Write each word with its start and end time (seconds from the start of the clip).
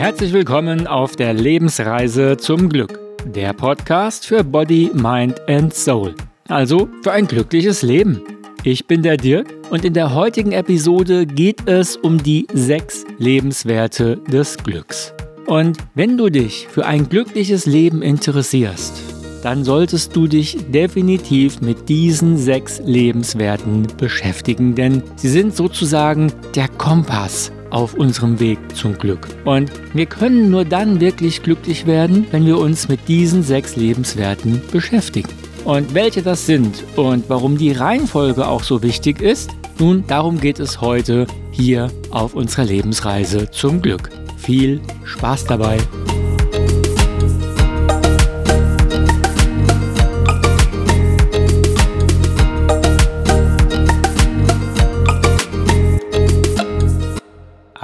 Herzlich 0.00 0.32
willkommen 0.32 0.86
auf 0.86 1.16
der 1.16 1.32
Lebensreise 1.32 2.36
zum 2.36 2.68
Glück. 2.68 2.98
Der 3.26 3.52
Podcast 3.52 4.26
für 4.26 4.42
Body, 4.42 4.90
Mind 4.94 5.40
and 5.48 5.72
Soul. 5.72 6.14
Also 6.48 6.88
für 7.02 7.12
ein 7.12 7.26
glückliches 7.26 7.82
Leben. 7.82 8.22
Ich 8.62 8.86
bin 8.86 9.02
der 9.02 9.16
Dirk 9.16 9.46
und 9.70 9.84
in 9.84 9.94
der 9.94 10.14
heutigen 10.14 10.52
Episode 10.52 11.26
geht 11.26 11.66
es 11.66 11.96
um 11.96 12.22
die 12.22 12.46
sechs 12.52 13.04
Lebenswerte 13.18 14.16
des 14.16 14.58
Glücks. 14.58 15.14
Und 15.46 15.78
wenn 15.94 16.18
du 16.18 16.28
dich 16.28 16.68
für 16.68 16.84
ein 16.84 17.08
glückliches 17.08 17.66
Leben 17.66 18.02
interessierst, 18.02 19.09
dann 19.42 19.64
solltest 19.64 20.14
du 20.14 20.26
dich 20.26 20.56
definitiv 20.68 21.60
mit 21.60 21.88
diesen 21.88 22.36
sechs 22.36 22.80
Lebenswerten 22.84 23.86
beschäftigen, 23.96 24.74
denn 24.74 25.02
sie 25.16 25.28
sind 25.28 25.56
sozusagen 25.56 26.32
der 26.54 26.68
Kompass 26.68 27.52
auf 27.70 27.94
unserem 27.94 28.40
Weg 28.40 28.58
zum 28.74 28.98
Glück. 28.98 29.28
Und 29.44 29.70
wir 29.94 30.06
können 30.06 30.50
nur 30.50 30.64
dann 30.64 31.00
wirklich 31.00 31.42
glücklich 31.42 31.86
werden, 31.86 32.26
wenn 32.30 32.46
wir 32.46 32.58
uns 32.58 32.88
mit 32.88 33.08
diesen 33.08 33.42
sechs 33.42 33.76
Lebenswerten 33.76 34.60
beschäftigen. 34.72 35.30
Und 35.64 35.94
welche 35.94 36.22
das 36.22 36.46
sind 36.46 36.84
und 36.96 37.28
warum 37.28 37.58
die 37.58 37.72
Reihenfolge 37.72 38.46
auch 38.46 38.62
so 38.62 38.82
wichtig 38.82 39.20
ist, 39.20 39.50
nun 39.78 40.04
darum 40.06 40.40
geht 40.40 40.58
es 40.58 40.80
heute 40.80 41.26
hier 41.50 41.90
auf 42.10 42.34
unserer 42.34 42.64
Lebensreise 42.64 43.50
zum 43.50 43.80
Glück. 43.82 44.10
Viel 44.36 44.80
Spaß 45.04 45.44
dabei! 45.44 45.78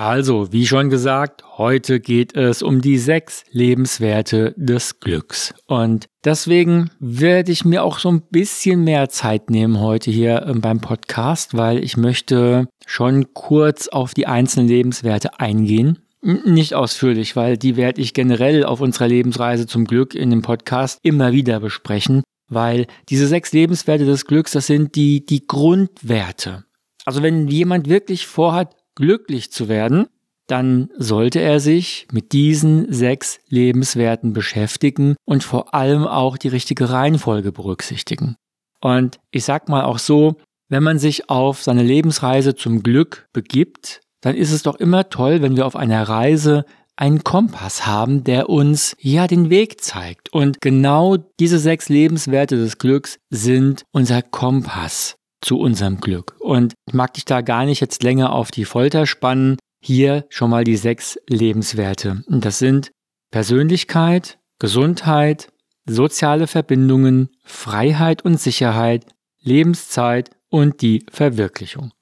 Also, 0.07 0.53
wie 0.53 0.69
schon 0.69 0.89
gesagt, 0.89 1.43
heute 1.59 1.99
geht 1.99 2.37
es 2.37 2.63
um 2.63 2.81
die 2.81 2.97
sechs 2.97 3.43
Lebenswerte 3.51 4.55
des 4.57 5.01
Glücks. 5.01 5.53
Und 5.67 6.07
deswegen 6.25 6.93
werde 7.01 7.51
ich 7.51 7.65
mir 7.65 7.83
auch 7.83 7.99
so 7.99 8.11
ein 8.11 8.23
bisschen 8.31 8.85
mehr 8.85 9.09
Zeit 9.09 9.51
nehmen 9.51 9.81
heute 9.81 10.13
hier 10.13 10.47
ähm, 10.47 10.61
beim 10.61 10.81
Podcast, 10.81 11.57
weil 11.57 11.83
ich 11.83 11.97
möchte 11.97 12.69
schon 12.87 13.35
kurz 13.35 13.89
auf 13.89 14.15
die 14.15 14.29
einzelnen 14.29 14.69
Lebenswerte 14.69 15.41
eingehen. 15.41 15.99
Nicht 16.23 16.75
ausführlich, 16.75 17.35
weil 17.35 17.57
die 17.57 17.77
werde 17.77 18.01
ich 18.01 18.15
generell 18.15 18.65
auf 18.65 18.81
unserer 18.81 19.09
Lebensreise 19.09 19.67
zum 19.67 19.87
Glück 19.87 20.15
in 20.15 20.31
dem 20.31 20.43
Podcast 20.43 21.01
immer 21.03 21.33
wieder 21.33 21.59
besprechen, 21.59 22.23
weil 22.49 22.87
diese 23.09 23.27
sechs 23.27 23.53
Lebenswerte 23.53 24.05
des 24.05 24.25
Glücks, 24.25 24.53
das 24.53 24.69
sind 24.69 24.95
die, 24.95 25.27
die 25.27 25.49
Grundwerte. 25.49 26.63
Also 27.05 27.23
wenn 27.23 27.49
jemand 27.49 27.89
wirklich 27.89 28.27
vorhat, 28.29 28.76
glücklich 28.97 29.53
zu 29.53 29.69
werden, 29.69 30.07
dann 30.47 30.91
sollte 30.97 31.41
er 31.41 31.61
sich 31.61 32.07
mit 32.13 32.33
diesen 32.33 32.93
sechs 32.93 33.39
Lebenswerten 33.49 34.33
beschäftigen 34.33 35.17
und 35.25 35.45
vor 35.45 35.75
allem 35.75 36.07
auch 36.07 36.37
die 36.37 36.49
richtige 36.49 36.91
Reihenfolge 36.91 37.53
berücksichtigen. 37.53 38.37
Und 38.81 39.19
ich 39.31 39.45
sag 39.45 39.69
mal 39.69 39.85
auch 39.85 39.99
so, 39.99 40.37
wenn 40.69 40.83
man 40.83 40.99
sich 40.99 41.31
auf 41.31 41.63
seine 41.63 41.83
Lebensreise 41.83 42.55
zum 42.55 42.83
Glück 42.83 43.29
begibt, 43.33 44.01
dann 44.21 44.35
ist 44.35 44.53
es 44.53 44.63
doch 44.63 44.77
immer 44.77 45.09
toll, 45.09 45.43
wenn 45.43 45.57
wir 45.57 45.67
auf 45.67 45.77
einer 45.77 46.09
Reise 46.09 46.65
einen 46.97 47.23
Kompass 47.23 47.87
haben, 47.87 48.25
der 48.25 48.49
uns 48.49 48.97
ja 48.99 49.27
den 49.27 49.51
Weg 49.51 49.83
zeigt. 49.83 50.33
Und 50.33 50.61
genau 50.61 51.17
diese 51.39 51.59
sechs 51.59 51.89
Lebenswerte 51.89 52.57
des 52.57 52.79
Glücks 52.79 53.19
sind 53.31 53.85
unser 53.93 54.23
Kompass 54.23 55.17
zu 55.41 55.59
unserem 55.59 56.01
Glück. 56.01 56.37
Und 56.41 56.75
ich 56.87 56.95
mag 56.95 57.15
dich 57.15 57.25
da 57.25 57.41
gar 57.41 57.65
nicht 57.65 57.81
jetzt 57.81 58.03
länger 58.03 58.33
auf 58.33 58.51
die 58.51 58.65
Folter 58.65 59.07
spannen. 59.07 59.57
Hier 59.83 60.27
schon 60.29 60.51
mal 60.51 60.65
die 60.65 60.77
sechs 60.77 61.19
Lebenswerte. 61.29 62.23
Und 62.27 62.45
das 62.45 62.59
sind 62.59 62.91
Persönlichkeit, 63.31 64.39
Gesundheit, 64.59 65.49
soziale 65.87 66.47
Verbindungen, 66.47 67.29
Freiheit 67.45 68.25
und 68.25 68.41
Sicherheit, 68.41 69.07
Lebenszeit 69.41 70.31
und 70.49 70.83
die 70.83 71.05
Verwirklichung. 71.11 71.93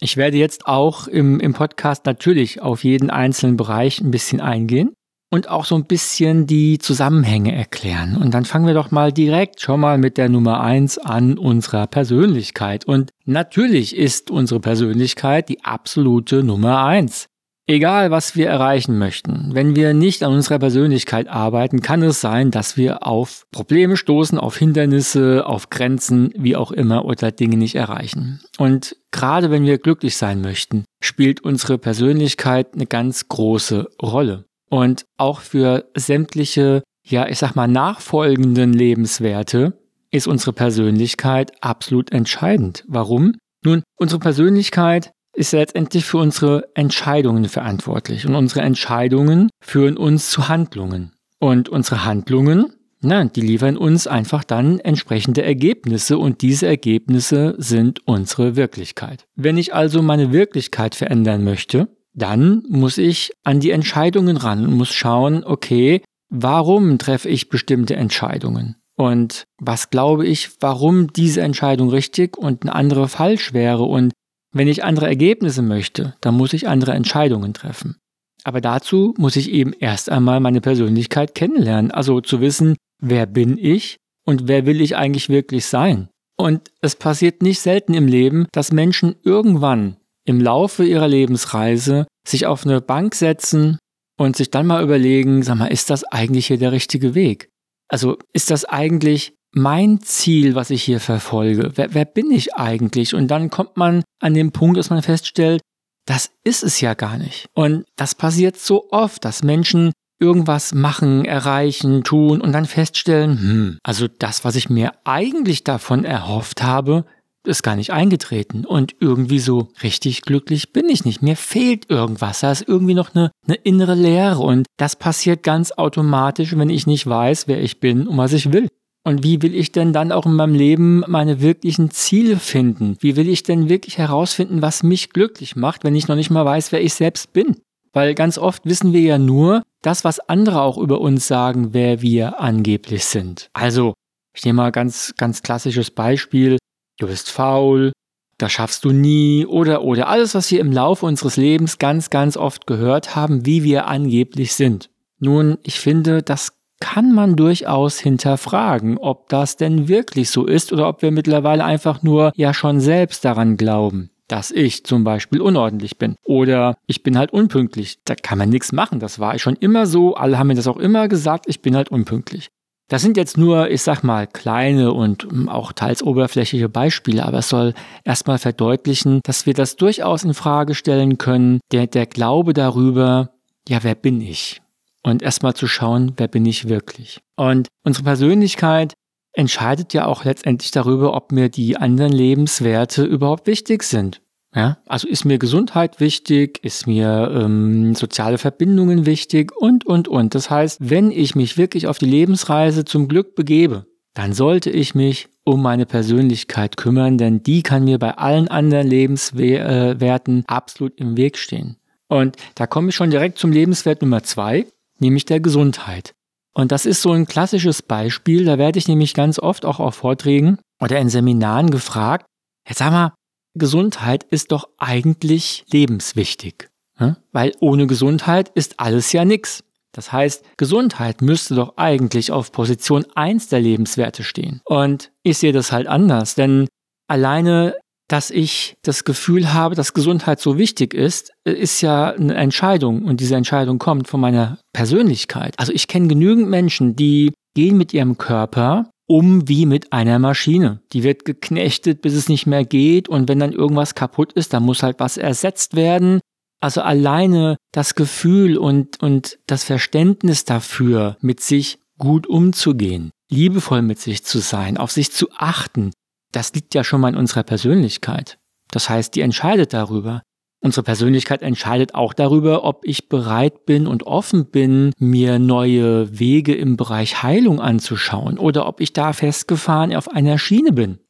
Ich 0.00 0.16
werde 0.16 0.36
jetzt 0.36 0.66
auch 0.66 1.06
im, 1.06 1.40
im 1.40 1.54
Podcast 1.54 2.06
natürlich 2.06 2.60
auf 2.60 2.84
jeden 2.84 3.10
einzelnen 3.10 3.56
Bereich 3.56 4.00
ein 4.00 4.10
bisschen 4.10 4.40
eingehen 4.40 4.94
und 5.32 5.48
auch 5.48 5.64
so 5.64 5.76
ein 5.76 5.86
bisschen 5.86 6.46
die 6.46 6.76
Zusammenhänge 6.76 7.56
erklären. 7.56 8.18
Und 8.18 8.34
dann 8.34 8.44
fangen 8.44 8.66
wir 8.66 8.74
doch 8.74 8.90
mal 8.90 9.12
direkt 9.12 9.62
schon 9.62 9.80
mal 9.80 9.96
mit 9.96 10.18
der 10.18 10.28
Nummer 10.28 10.60
eins 10.60 10.98
an 10.98 11.38
unserer 11.38 11.86
Persönlichkeit. 11.86 12.84
Und 12.84 13.10
natürlich 13.24 13.96
ist 13.96 14.30
unsere 14.30 14.60
Persönlichkeit 14.60 15.48
die 15.48 15.64
absolute 15.64 16.44
Nummer 16.44 16.84
eins. 16.84 17.28
Egal, 17.66 18.10
was 18.10 18.36
wir 18.36 18.48
erreichen 18.48 18.98
möchten, 18.98 19.54
wenn 19.54 19.74
wir 19.74 19.94
nicht 19.94 20.22
an 20.22 20.34
unserer 20.34 20.58
Persönlichkeit 20.58 21.28
arbeiten, 21.28 21.80
kann 21.80 22.02
es 22.02 22.20
sein, 22.20 22.50
dass 22.50 22.76
wir 22.76 23.06
auf 23.06 23.46
Probleme 23.52 23.96
stoßen, 23.96 24.36
auf 24.36 24.58
Hindernisse, 24.58 25.46
auf 25.46 25.70
Grenzen, 25.70 26.34
wie 26.36 26.56
auch 26.56 26.72
immer, 26.72 27.06
oder 27.06 27.30
Dinge 27.30 27.56
nicht 27.56 27.76
erreichen. 27.76 28.42
Und 28.58 28.96
gerade 29.12 29.50
wenn 29.50 29.64
wir 29.64 29.78
glücklich 29.78 30.16
sein 30.16 30.42
möchten, 30.42 30.84
spielt 31.00 31.40
unsere 31.40 31.78
Persönlichkeit 31.78 32.74
eine 32.74 32.86
ganz 32.86 33.28
große 33.28 33.88
Rolle. 34.02 34.44
Und 34.72 35.04
auch 35.18 35.40
für 35.40 35.84
sämtliche, 35.94 36.82
ja, 37.04 37.28
ich 37.28 37.36
sag 37.36 37.54
mal, 37.54 37.68
nachfolgenden 37.68 38.72
Lebenswerte 38.72 39.78
ist 40.10 40.26
unsere 40.26 40.54
Persönlichkeit 40.54 41.52
absolut 41.62 42.10
entscheidend. 42.10 42.82
Warum? 42.88 43.34
Nun, 43.62 43.82
unsere 43.96 44.18
Persönlichkeit 44.18 45.12
ist 45.36 45.52
letztendlich 45.52 46.06
für 46.06 46.16
unsere 46.16 46.70
Entscheidungen 46.74 47.50
verantwortlich. 47.50 48.26
Und 48.26 48.34
unsere 48.34 48.62
Entscheidungen 48.62 49.50
führen 49.62 49.98
uns 49.98 50.30
zu 50.30 50.48
Handlungen. 50.48 51.12
Und 51.38 51.68
unsere 51.68 52.06
Handlungen, 52.06 52.72
na, 53.02 53.24
die 53.24 53.42
liefern 53.42 53.76
uns 53.76 54.06
einfach 54.06 54.42
dann 54.42 54.78
entsprechende 54.78 55.42
Ergebnisse 55.42 56.16
und 56.16 56.40
diese 56.40 56.66
Ergebnisse 56.66 57.56
sind 57.58 58.06
unsere 58.06 58.56
Wirklichkeit. 58.56 59.26
Wenn 59.34 59.58
ich 59.58 59.74
also 59.74 60.00
meine 60.00 60.32
Wirklichkeit 60.32 60.94
verändern 60.94 61.44
möchte, 61.44 61.88
dann 62.14 62.62
muss 62.68 62.98
ich 62.98 63.32
an 63.42 63.60
die 63.60 63.70
Entscheidungen 63.70 64.36
ran 64.36 64.66
und 64.66 64.74
muss 64.74 64.92
schauen, 64.92 65.44
okay, 65.44 66.02
warum 66.28 66.98
treffe 66.98 67.28
ich 67.28 67.48
bestimmte 67.48 67.96
Entscheidungen? 67.96 68.76
Und 68.96 69.44
was 69.58 69.90
glaube 69.90 70.26
ich, 70.26 70.50
warum 70.60 71.12
diese 71.12 71.40
Entscheidung 71.40 71.88
richtig 71.88 72.36
und 72.36 72.62
eine 72.62 72.74
andere 72.74 73.08
falsch 73.08 73.52
wäre? 73.52 73.84
Und 73.84 74.12
wenn 74.52 74.68
ich 74.68 74.84
andere 74.84 75.06
Ergebnisse 75.06 75.62
möchte, 75.62 76.14
dann 76.20 76.34
muss 76.36 76.52
ich 76.52 76.68
andere 76.68 76.92
Entscheidungen 76.92 77.54
treffen. 77.54 77.96
Aber 78.44 78.60
dazu 78.60 79.14
muss 79.16 79.36
ich 79.36 79.50
eben 79.50 79.72
erst 79.72 80.10
einmal 80.10 80.40
meine 80.40 80.60
Persönlichkeit 80.60 81.34
kennenlernen, 81.34 81.90
also 81.90 82.20
zu 82.20 82.40
wissen, 82.40 82.76
wer 83.00 83.26
bin 83.26 83.56
ich 83.56 83.96
und 84.26 84.48
wer 84.48 84.66
will 84.66 84.80
ich 84.80 84.96
eigentlich 84.96 85.28
wirklich 85.28 85.66
sein. 85.66 86.08
Und 86.36 86.70
es 86.80 86.96
passiert 86.96 87.42
nicht 87.42 87.60
selten 87.60 87.94
im 87.94 88.08
Leben, 88.08 88.46
dass 88.52 88.72
Menschen 88.72 89.16
irgendwann 89.22 89.96
im 90.24 90.40
Laufe 90.40 90.84
ihrer 90.84 91.08
Lebensreise 91.08 92.06
sich 92.26 92.46
auf 92.46 92.64
eine 92.64 92.80
Bank 92.80 93.14
setzen 93.14 93.78
und 94.18 94.36
sich 94.36 94.50
dann 94.50 94.66
mal 94.66 94.82
überlegen, 94.82 95.42
sag 95.42 95.56
mal, 95.56 95.66
ist 95.66 95.90
das 95.90 96.04
eigentlich 96.04 96.46
hier 96.46 96.58
der 96.58 96.72
richtige 96.72 97.14
Weg? 97.14 97.48
Also 97.88 98.16
ist 98.32 98.50
das 98.50 98.64
eigentlich 98.64 99.34
mein 99.54 100.00
Ziel, 100.00 100.54
was 100.54 100.70
ich 100.70 100.82
hier 100.82 101.00
verfolge? 101.00 101.72
Wer, 101.74 101.94
wer 101.94 102.04
bin 102.04 102.30
ich 102.30 102.54
eigentlich? 102.54 103.14
Und 103.14 103.28
dann 103.28 103.50
kommt 103.50 103.76
man 103.76 104.02
an 104.20 104.34
den 104.34 104.52
Punkt, 104.52 104.78
dass 104.78 104.90
man 104.90 105.02
feststellt, 105.02 105.60
das 106.06 106.30
ist 106.44 106.62
es 106.62 106.80
ja 106.80 106.94
gar 106.94 107.18
nicht. 107.18 107.46
Und 107.54 107.84
das 107.96 108.14
passiert 108.14 108.56
so 108.56 108.88
oft, 108.90 109.24
dass 109.24 109.42
Menschen 109.42 109.92
irgendwas 110.18 110.72
machen, 110.72 111.24
erreichen, 111.24 112.04
tun 112.04 112.40
und 112.40 112.52
dann 112.52 112.64
feststellen, 112.64 113.38
hm, 113.40 113.78
also 113.82 114.06
das, 114.06 114.44
was 114.44 114.56
ich 114.56 114.70
mir 114.70 114.92
eigentlich 115.04 115.64
davon 115.64 116.04
erhofft 116.04 116.62
habe, 116.62 117.04
ist 117.46 117.62
gar 117.62 117.76
nicht 117.76 117.92
eingetreten 117.92 118.64
und 118.64 118.94
irgendwie 119.00 119.38
so 119.38 119.68
richtig 119.82 120.22
glücklich 120.22 120.72
bin 120.72 120.88
ich 120.88 121.04
nicht. 121.04 121.22
Mir 121.22 121.36
fehlt 121.36 121.90
irgendwas. 121.90 122.40
Da 122.40 122.52
ist 122.52 122.66
irgendwie 122.66 122.94
noch 122.94 123.14
eine, 123.14 123.30
eine 123.46 123.56
innere 123.56 123.94
Leere 123.94 124.40
und 124.40 124.66
das 124.76 124.96
passiert 124.96 125.42
ganz 125.42 125.72
automatisch, 125.72 126.56
wenn 126.56 126.70
ich 126.70 126.86
nicht 126.86 127.06
weiß, 127.06 127.48
wer 127.48 127.62
ich 127.62 127.80
bin 127.80 128.06
und 128.06 128.16
was 128.16 128.32
ich 128.32 128.52
will. 128.52 128.68
Und 129.04 129.24
wie 129.24 129.42
will 129.42 129.54
ich 129.54 129.72
denn 129.72 129.92
dann 129.92 130.12
auch 130.12 130.26
in 130.26 130.34
meinem 130.34 130.54
Leben 130.54 131.02
meine 131.08 131.40
wirklichen 131.40 131.90
Ziele 131.90 132.36
finden? 132.36 132.96
Wie 133.00 133.16
will 133.16 133.28
ich 133.28 133.42
denn 133.42 133.68
wirklich 133.68 133.98
herausfinden, 133.98 134.62
was 134.62 134.84
mich 134.84 135.10
glücklich 135.10 135.56
macht, 135.56 135.82
wenn 135.82 135.96
ich 135.96 136.06
noch 136.06 136.14
nicht 136.14 136.30
mal 136.30 136.44
weiß, 136.44 136.70
wer 136.70 136.82
ich 136.82 136.94
selbst 136.94 137.32
bin? 137.32 137.56
Weil 137.92 138.14
ganz 138.14 138.38
oft 138.38 138.64
wissen 138.64 138.92
wir 138.92 139.00
ja 139.00 139.18
nur 139.18 139.62
das, 139.82 140.04
was 140.04 140.20
andere 140.20 140.62
auch 140.62 140.78
über 140.78 141.00
uns 141.00 141.26
sagen, 141.26 141.74
wer 141.74 142.00
wir 142.00 142.40
angeblich 142.40 143.04
sind. 143.04 143.50
Also, 143.52 143.94
ich 144.34 144.44
nehme 144.44 144.58
mal 144.58 144.70
ganz, 144.70 145.14
ganz 145.18 145.42
klassisches 145.42 145.90
Beispiel 145.90 146.58
du 147.02 147.08
bist 147.08 147.30
faul, 147.30 147.92
das 148.38 148.52
schaffst 148.52 148.84
du 148.84 148.90
nie 148.92 149.44
oder 149.46 149.82
oder 149.82 150.08
alles, 150.08 150.34
was 150.34 150.50
wir 150.50 150.60
im 150.60 150.72
Laufe 150.72 151.04
unseres 151.06 151.36
Lebens 151.36 151.78
ganz, 151.78 152.10
ganz 152.10 152.36
oft 152.36 152.66
gehört 152.66 153.14
haben, 153.16 153.44
wie 153.44 153.62
wir 153.62 153.86
angeblich 153.86 154.54
sind. 154.54 154.88
Nun, 155.18 155.58
ich 155.62 155.78
finde, 155.80 156.22
das 156.22 156.58
kann 156.80 157.12
man 157.12 157.36
durchaus 157.36 158.00
hinterfragen, 158.00 158.98
ob 158.98 159.28
das 159.28 159.56
denn 159.56 159.86
wirklich 159.86 160.30
so 160.30 160.46
ist 160.46 160.72
oder 160.72 160.88
ob 160.88 161.02
wir 161.02 161.12
mittlerweile 161.12 161.64
einfach 161.64 162.02
nur 162.02 162.32
ja 162.34 162.52
schon 162.52 162.80
selbst 162.80 163.24
daran 163.24 163.56
glauben. 163.56 164.10
dass 164.32 164.50
ich 164.50 164.84
zum 164.84 165.04
Beispiel 165.04 165.42
unordentlich 165.42 165.98
bin 165.98 166.16
oder 166.24 166.76
ich 166.86 167.02
bin 167.02 167.18
halt 167.18 167.34
unpünktlich. 167.34 167.98
Da 168.04 168.14
kann 168.14 168.38
man 168.38 168.48
nichts 168.48 168.72
machen. 168.72 168.98
Das 168.98 169.18
war 169.18 169.38
schon 169.38 169.56
immer 169.56 169.84
so. 169.86 170.14
Alle 170.14 170.38
haben 170.38 170.46
mir 170.46 170.54
das 170.54 170.68
auch 170.68 170.78
immer 170.78 171.06
gesagt. 171.08 171.44
Ich 171.48 171.60
bin 171.60 171.76
halt 171.76 171.90
unpünktlich. 171.90 172.48
Das 172.92 173.00
sind 173.00 173.16
jetzt 173.16 173.38
nur, 173.38 173.70
ich 173.70 173.80
sag 173.80 174.02
mal, 174.02 174.26
kleine 174.26 174.92
und 174.92 175.22
hm, 175.22 175.48
auch 175.48 175.72
teils 175.72 176.02
oberflächliche 176.02 176.68
Beispiele, 176.68 177.24
aber 177.24 177.38
es 177.38 177.48
soll 177.48 177.72
erstmal 178.04 178.36
verdeutlichen, 178.36 179.20
dass 179.24 179.46
wir 179.46 179.54
das 179.54 179.76
durchaus 179.76 180.24
in 180.24 180.34
Frage 180.34 180.74
stellen 180.74 181.16
können. 181.16 181.60
Der, 181.72 181.86
der 181.86 182.04
Glaube 182.04 182.52
darüber, 182.52 183.30
ja, 183.66 183.82
wer 183.82 183.94
bin 183.94 184.20
ich? 184.20 184.60
Und 185.02 185.22
erstmal 185.22 185.54
zu 185.54 185.66
schauen, 185.68 186.12
wer 186.18 186.28
bin 186.28 186.44
ich 186.44 186.68
wirklich? 186.68 187.20
Und 187.34 187.68
unsere 187.82 188.04
Persönlichkeit 188.04 188.92
entscheidet 189.32 189.94
ja 189.94 190.04
auch 190.04 190.26
letztendlich 190.26 190.70
darüber, 190.70 191.14
ob 191.14 191.32
mir 191.32 191.48
die 191.48 191.78
anderen 191.78 192.12
Lebenswerte 192.12 193.04
überhaupt 193.04 193.46
wichtig 193.46 193.84
sind. 193.84 194.20
Ja, 194.54 194.78
also 194.86 195.08
ist 195.08 195.24
mir 195.24 195.38
Gesundheit 195.38 195.98
wichtig, 195.98 196.62
ist 196.62 196.86
mir 196.86 197.30
ähm, 197.34 197.94
soziale 197.94 198.36
Verbindungen 198.36 199.06
wichtig 199.06 199.50
und, 199.56 199.86
und, 199.86 200.08
und. 200.08 200.34
Das 200.34 200.50
heißt, 200.50 200.78
wenn 200.90 201.10
ich 201.10 201.34
mich 201.34 201.56
wirklich 201.56 201.86
auf 201.86 201.98
die 201.98 202.06
Lebensreise 202.06 202.84
zum 202.84 203.08
Glück 203.08 203.34
begebe, 203.34 203.86
dann 204.12 204.34
sollte 204.34 204.68
ich 204.68 204.94
mich 204.94 205.28
um 205.44 205.62
meine 205.62 205.86
Persönlichkeit 205.86 206.76
kümmern, 206.76 207.16
denn 207.16 207.42
die 207.42 207.62
kann 207.62 207.84
mir 207.84 207.98
bei 207.98 208.18
allen 208.18 208.48
anderen 208.48 208.86
Lebenswerten 208.86 210.44
absolut 210.46 211.00
im 211.00 211.16
Weg 211.16 211.38
stehen. 211.38 211.76
Und 212.08 212.36
da 212.54 212.66
komme 212.66 212.90
ich 212.90 212.94
schon 212.94 213.10
direkt 213.10 213.38
zum 213.38 213.52
Lebenswert 213.52 214.02
Nummer 214.02 214.22
zwei, 214.22 214.66
nämlich 214.98 215.24
der 215.24 215.40
Gesundheit. 215.40 216.12
Und 216.52 216.70
das 216.70 216.84
ist 216.84 217.00
so 217.00 217.12
ein 217.12 217.26
klassisches 217.26 217.80
Beispiel, 217.80 218.44
da 218.44 218.58
werde 218.58 218.78
ich 218.78 218.86
nämlich 218.86 219.14
ganz 219.14 219.38
oft 219.38 219.64
auch 219.64 219.80
auf 219.80 219.94
Vorträgen 219.94 220.58
oder 220.78 220.98
in 220.98 221.08
Seminaren 221.08 221.70
gefragt, 221.70 222.26
jetzt 222.68 222.78
sag 222.78 222.90
mal, 222.90 223.14
Gesundheit 223.54 224.24
ist 224.24 224.52
doch 224.52 224.68
eigentlich 224.78 225.64
lebenswichtig. 225.70 226.68
Ne? 226.98 227.16
Weil 227.32 227.52
ohne 227.60 227.86
Gesundheit 227.86 228.50
ist 228.54 228.80
alles 228.80 229.12
ja 229.12 229.24
nix. 229.24 229.64
Das 229.92 230.10
heißt, 230.10 230.44
Gesundheit 230.56 231.20
müsste 231.20 231.54
doch 231.54 231.76
eigentlich 231.76 232.32
auf 232.32 232.50
Position 232.50 233.04
1 233.14 233.48
der 233.48 233.60
Lebenswerte 233.60 234.24
stehen. 234.24 234.62
Und 234.64 235.12
ich 235.22 235.38
sehe 235.38 235.52
das 235.52 235.70
halt 235.70 235.86
anders, 235.86 236.34
denn 236.34 236.66
alleine, 237.08 237.76
dass 238.08 238.30
ich 238.30 238.74
das 238.82 239.04
Gefühl 239.04 239.52
habe, 239.52 239.74
dass 239.74 239.92
Gesundheit 239.92 240.40
so 240.40 240.56
wichtig 240.56 240.94
ist, 240.94 241.32
ist 241.44 241.82
ja 241.82 242.10
eine 242.10 242.34
Entscheidung 242.34 243.04
und 243.04 243.20
diese 243.20 243.36
Entscheidung 243.36 243.78
kommt 243.78 244.08
von 244.08 244.20
meiner 244.20 244.58
Persönlichkeit. 244.72 245.58
Also 245.58 245.72
ich 245.72 245.88
kenne 245.88 246.08
genügend 246.08 246.48
Menschen, 246.48 246.96
die 246.96 247.32
gehen 247.54 247.76
mit 247.76 247.92
ihrem 247.92 248.16
Körper 248.16 248.90
um 249.12 249.46
wie 249.46 249.66
mit 249.66 249.92
einer 249.92 250.18
Maschine. 250.18 250.80
Die 250.94 251.02
wird 251.02 251.26
geknechtet, 251.26 252.00
bis 252.00 252.14
es 252.14 252.30
nicht 252.30 252.46
mehr 252.46 252.64
geht 252.64 253.10
und 253.10 253.28
wenn 253.28 253.40
dann 253.40 253.52
irgendwas 253.52 253.94
kaputt 253.94 254.32
ist, 254.32 254.54
dann 254.54 254.62
muss 254.62 254.82
halt 254.82 255.00
was 255.00 255.18
ersetzt 255.18 255.76
werden. 255.76 256.20
Also 256.62 256.80
alleine 256.80 257.58
das 257.72 257.94
Gefühl 257.94 258.56
und, 258.56 259.02
und 259.02 259.38
das 259.46 259.64
Verständnis 259.64 260.46
dafür, 260.46 261.18
mit 261.20 261.40
sich 261.40 261.78
gut 261.98 262.26
umzugehen, 262.26 263.10
liebevoll 263.30 263.82
mit 263.82 263.98
sich 263.98 264.24
zu 264.24 264.38
sein, 264.38 264.78
auf 264.78 264.90
sich 264.90 265.12
zu 265.12 265.28
achten, 265.36 265.92
das 266.32 266.54
liegt 266.54 266.74
ja 266.74 266.82
schon 266.82 267.02
mal 267.02 267.10
in 267.10 267.16
unserer 267.16 267.42
Persönlichkeit. 267.42 268.38
Das 268.70 268.88
heißt, 268.88 269.14
die 269.14 269.20
entscheidet 269.20 269.74
darüber, 269.74 270.22
Unsere 270.64 270.84
Persönlichkeit 270.84 271.42
entscheidet 271.42 271.96
auch 271.96 272.14
darüber, 272.14 272.62
ob 272.62 272.84
ich 272.84 273.08
bereit 273.08 273.66
bin 273.66 273.88
und 273.88 274.04
offen 274.04 274.46
bin, 274.46 274.92
mir 274.96 275.40
neue 275.40 276.20
Wege 276.20 276.54
im 276.54 276.76
Bereich 276.76 277.24
Heilung 277.24 277.60
anzuschauen 277.60 278.38
oder 278.38 278.66
ob 278.66 278.80
ich 278.80 278.92
da 278.92 279.12
festgefahren 279.12 279.94
auf 279.94 280.08
einer 280.08 280.38
Schiene 280.38 280.72
bin. 280.72 281.00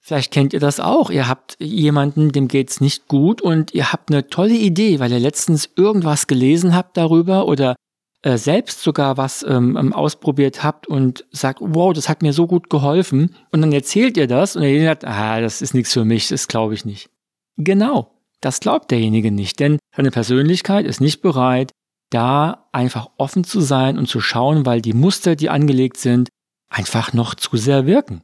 Vielleicht 0.00 0.32
kennt 0.32 0.54
ihr 0.54 0.60
das 0.60 0.80
auch. 0.80 1.10
Ihr 1.10 1.28
habt 1.28 1.56
jemanden, 1.60 2.32
dem 2.32 2.48
geht's 2.48 2.80
nicht 2.80 3.06
gut 3.06 3.42
und 3.42 3.74
ihr 3.74 3.92
habt 3.92 4.10
eine 4.10 4.28
tolle 4.28 4.54
Idee, 4.54 4.98
weil 4.98 5.12
ihr 5.12 5.20
letztens 5.20 5.68
irgendwas 5.76 6.26
gelesen 6.26 6.74
habt 6.74 6.96
darüber 6.96 7.46
oder 7.46 7.76
äh, 8.22 8.38
selbst 8.38 8.82
sogar 8.82 9.18
was 9.18 9.44
ähm, 9.46 9.76
ähm 9.78 9.92
ausprobiert 9.92 10.64
habt 10.64 10.86
und 10.86 11.26
sagt, 11.32 11.58
wow, 11.60 11.92
das 11.92 12.08
hat 12.08 12.22
mir 12.22 12.32
so 12.32 12.46
gut 12.46 12.70
geholfen. 12.70 13.36
Und 13.50 13.60
dann 13.60 13.72
erzählt 13.72 14.16
ihr 14.16 14.26
das 14.26 14.56
und 14.56 14.62
ihr 14.62 14.84
sagt, 14.84 15.04
ah, 15.04 15.40
das 15.40 15.60
ist 15.60 15.74
nichts 15.74 15.92
für 15.92 16.06
mich, 16.06 16.28
das 16.28 16.48
glaube 16.48 16.72
ich 16.72 16.86
nicht. 16.86 17.10
Genau. 17.58 18.21
Das 18.42 18.60
glaubt 18.60 18.90
derjenige 18.90 19.30
nicht, 19.30 19.60
denn 19.60 19.78
seine 19.96 20.10
Persönlichkeit 20.10 20.84
ist 20.84 21.00
nicht 21.00 21.22
bereit, 21.22 21.70
da 22.10 22.68
einfach 22.72 23.08
offen 23.16 23.44
zu 23.44 23.60
sein 23.60 23.96
und 23.96 24.08
zu 24.08 24.20
schauen, 24.20 24.66
weil 24.66 24.82
die 24.82 24.92
Muster, 24.92 25.36
die 25.36 25.48
angelegt 25.48 25.96
sind, 25.96 26.28
einfach 26.68 27.12
noch 27.14 27.34
zu 27.34 27.56
sehr 27.56 27.86
wirken. 27.86 28.22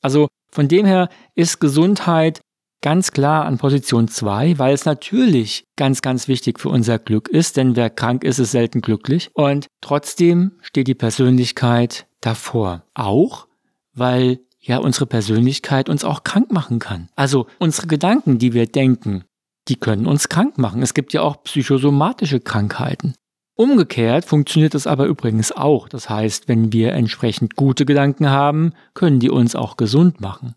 Also 0.00 0.28
von 0.50 0.68
dem 0.68 0.86
her 0.86 1.08
ist 1.34 1.60
Gesundheit 1.60 2.40
ganz 2.80 3.10
klar 3.12 3.44
an 3.44 3.58
Position 3.58 4.08
2, 4.08 4.58
weil 4.58 4.72
es 4.72 4.86
natürlich 4.86 5.64
ganz, 5.76 6.00
ganz 6.00 6.28
wichtig 6.28 6.58
für 6.58 6.70
unser 6.70 6.98
Glück 6.98 7.28
ist, 7.28 7.56
denn 7.56 7.76
wer 7.76 7.90
krank 7.90 8.24
ist, 8.24 8.38
ist 8.38 8.52
selten 8.52 8.80
glücklich. 8.80 9.30
Und 9.34 9.66
trotzdem 9.80 10.52
steht 10.62 10.88
die 10.88 10.94
Persönlichkeit 10.94 12.06
davor. 12.20 12.84
Auch, 12.94 13.48
weil 13.92 14.40
ja 14.60 14.78
unsere 14.78 15.06
Persönlichkeit 15.06 15.88
uns 15.88 16.04
auch 16.04 16.24
krank 16.24 16.52
machen 16.52 16.78
kann. 16.78 17.08
Also 17.16 17.46
unsere 17.58 17.86
Gedanken, 17.86 18.38
die 18.38 18.52
wir 18.52 18.66
denken, 18.66 19.24
die 19.68 19.76
können 19.76 20.06
uns 20.06 20.28
krank 20.28 20.58
machen. 20.58 20.82
Es 20.82 20.94
gibt 20.94 21.12
ja 21.12 21.22
auch 21.22 21.42
psychosomatische 21.42 22.40
Krankheiten. 22.40 23.14
Umgekehrt 23.54 24.24
funktioniert 24.24 24.74
das 24.74 24.86
aber 24.86 25.06
übrigens 25.06 25.50
auch. 25.52 25.88
Das 25.88 26.08
heißt, 26.08 26.48
wenn 26.48 26.72
wir 26.72 26.92
entsprechend 26.92 27.56
gute 27.56 27.84
Gedanken 27.84 28.30
haben, 28.30 28.72
können 28.94 29.18
die 29.18 29.30
uns 29.30 29.56
auch 29.56 29.76
gesund 29.76 30.20
machen. 30.20 30.54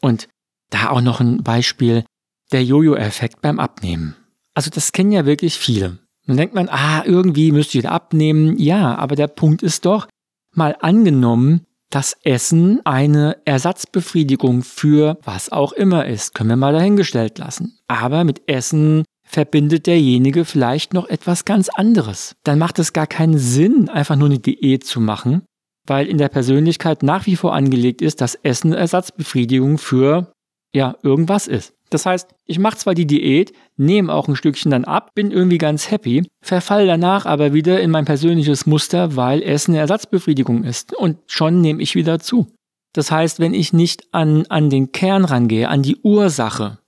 Und 0.00 0.28
da 0.70 0.90
auch 0.90 1.00
noch 1.00 1.20
ein 1.20 1.42
Beispiel, 1.42 2.04
der 2.52 2.64
Jojo-Effekt 2.64 3.40
beim 3.40 3.58
Abnehmen. 3.58 4.14
Also 4.54 4.70
das 4.70 4.92
kennen 4.92 5.12
ja 5.12 5.24
wirklich 5.24 5.56
viele. 5.56 5.98
Dann 6.26 6.36
denkt 6.36 6.54
man, 6.54 6.68
ah, 6.68 7.02
irgendwie 7.04 7.50
müsste 7.50 7.78
ich 7.78 7.88
abnehmen. 7.88 8.58
Ja, 8.58 8.94
aber 8.96 9.16
der 9.16 9.26
Punkt 9.26 9.62
ist 9.62 9.86
doch, 9.86 10.06
mal 10.54 10.76
angenommen, 10.80 11.66
dass 11.92 12.16
Essen 12.24 12.80
eine 12.84 13.36
Ersatzbefriedigung 13.44 14.62
für 14.62 15.18
was 15.24 15.52
auch 15.52 15.72
immer 15.72 16.06
ist, 16.06 16.34
können 16.34 16.48
wir 16.48 16.56
mal 16.56 16.72
dahingestellt 16.72 17.38
lassen. 17.38 17.78
Aber 17.86 18.24
mit 18.24 18.48
Essen 18.48 19.04
verbindet 19.24 19.86
derjenige 19.86 20.46
vielleicht 20.46 20.94
noch 20.94 21.08
etwas 21.08 21.44
ganz 21.44 21.68
anderes. 21.68 22.34
Dann 22.44 22.58
macht 22.58 22.78
es 22.78 22.94
gar 22.94 23.06
keinen 23.06 23.38
Sinn, 23.38 23.90
einfach 23.90 24.16
nur 24.16 24.28
eine 24.28 24.38
Diät 24.38 24.84
zu 24.84 25.00
machen, 25.00 25.42
weil 25.86 26.06
in 26.06 26.16
der 26.16 26.30
Persönlichkeit 26.30 27.02
nach 27.02 27.26
wie 27.26 27.36
vor 27.36 27.54
angelegt 27.54 28.00
ist, 28.00 28.22
dass 28.22 28.36
Essen 28.36 28.72
Ersatzbefriedigung 28.72 29.76
für 29.76 30.32
ja 30.74 30.96
irgendwas 31.02 31.46
ist. 31.46 31.74
Das 31.92 32.06
heißt, 32.06 32.30
ich 32.46 32.58
mache 32.58 32.78
zwar 32.78 32.94
die 32.94 33.06
Diät, 33.06 33.52
nehme 33.76 34.12
auch 34.12 34.28
ein 34.28 34.36
Stückchen 34.36 34.70
dann 34.70 34.84
ab, 34.84 35.14
bin 35.14 35.30
irgendwie 35.30 35.58
ganz 35.58 35.90
happy, 35.90 36.26
verfall 36.40 36.86
danach 36.86 37.26
aber 37.26 37.52
wieder 37.52 37.80
in 37.80 37.90
mein 37.90 38.06
persönliches 38.06 38.66
Muster, 38.66 39.14
weil 39.16 39.42
Essen 39.42 39.72
eine 39.72 39.80
Ersatzbefriedigung 39.80 40.64
ist. 40.64 40.94
Und 40.94 41.18
schon 41.26 41.60
nehme 41.60 41.82
ich 41.82 41.94
wieder 41.94 42.18
zu. 42.18 42.46
Das 42.94 43.10
heißt, 43.10 43.40
wenn 43.40 43.52
ich 43.52 43.72
nicht 43.72 44.14
an, 44.14 44.46
an 44.46 44.70
den 44.70 44.92
Kern 44.92 45.24
rangehe, 45.24 45.68
an 45.68 45.82
die 45.82 45.98
Ursache, 46.02 46.78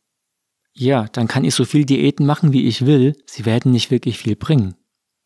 ja, 0.73 1.06
dann 1.12 1.28
kann 1.28 1.44
ich 1.44 1.54
so 1.54 1.64
viel 1.64 1.84
Diäten 1.84 2.26
machen, 2.26 2.52
wie 2.52 2.66
ich 2.66 2.87
will, 2.87 3.14
sie 3.26 3.44
werden 3.44 3.73
nicht 3.73 3.90
wirklich 3.90 4.18
viel 4.18 4.37
bringen. 4.37 4.75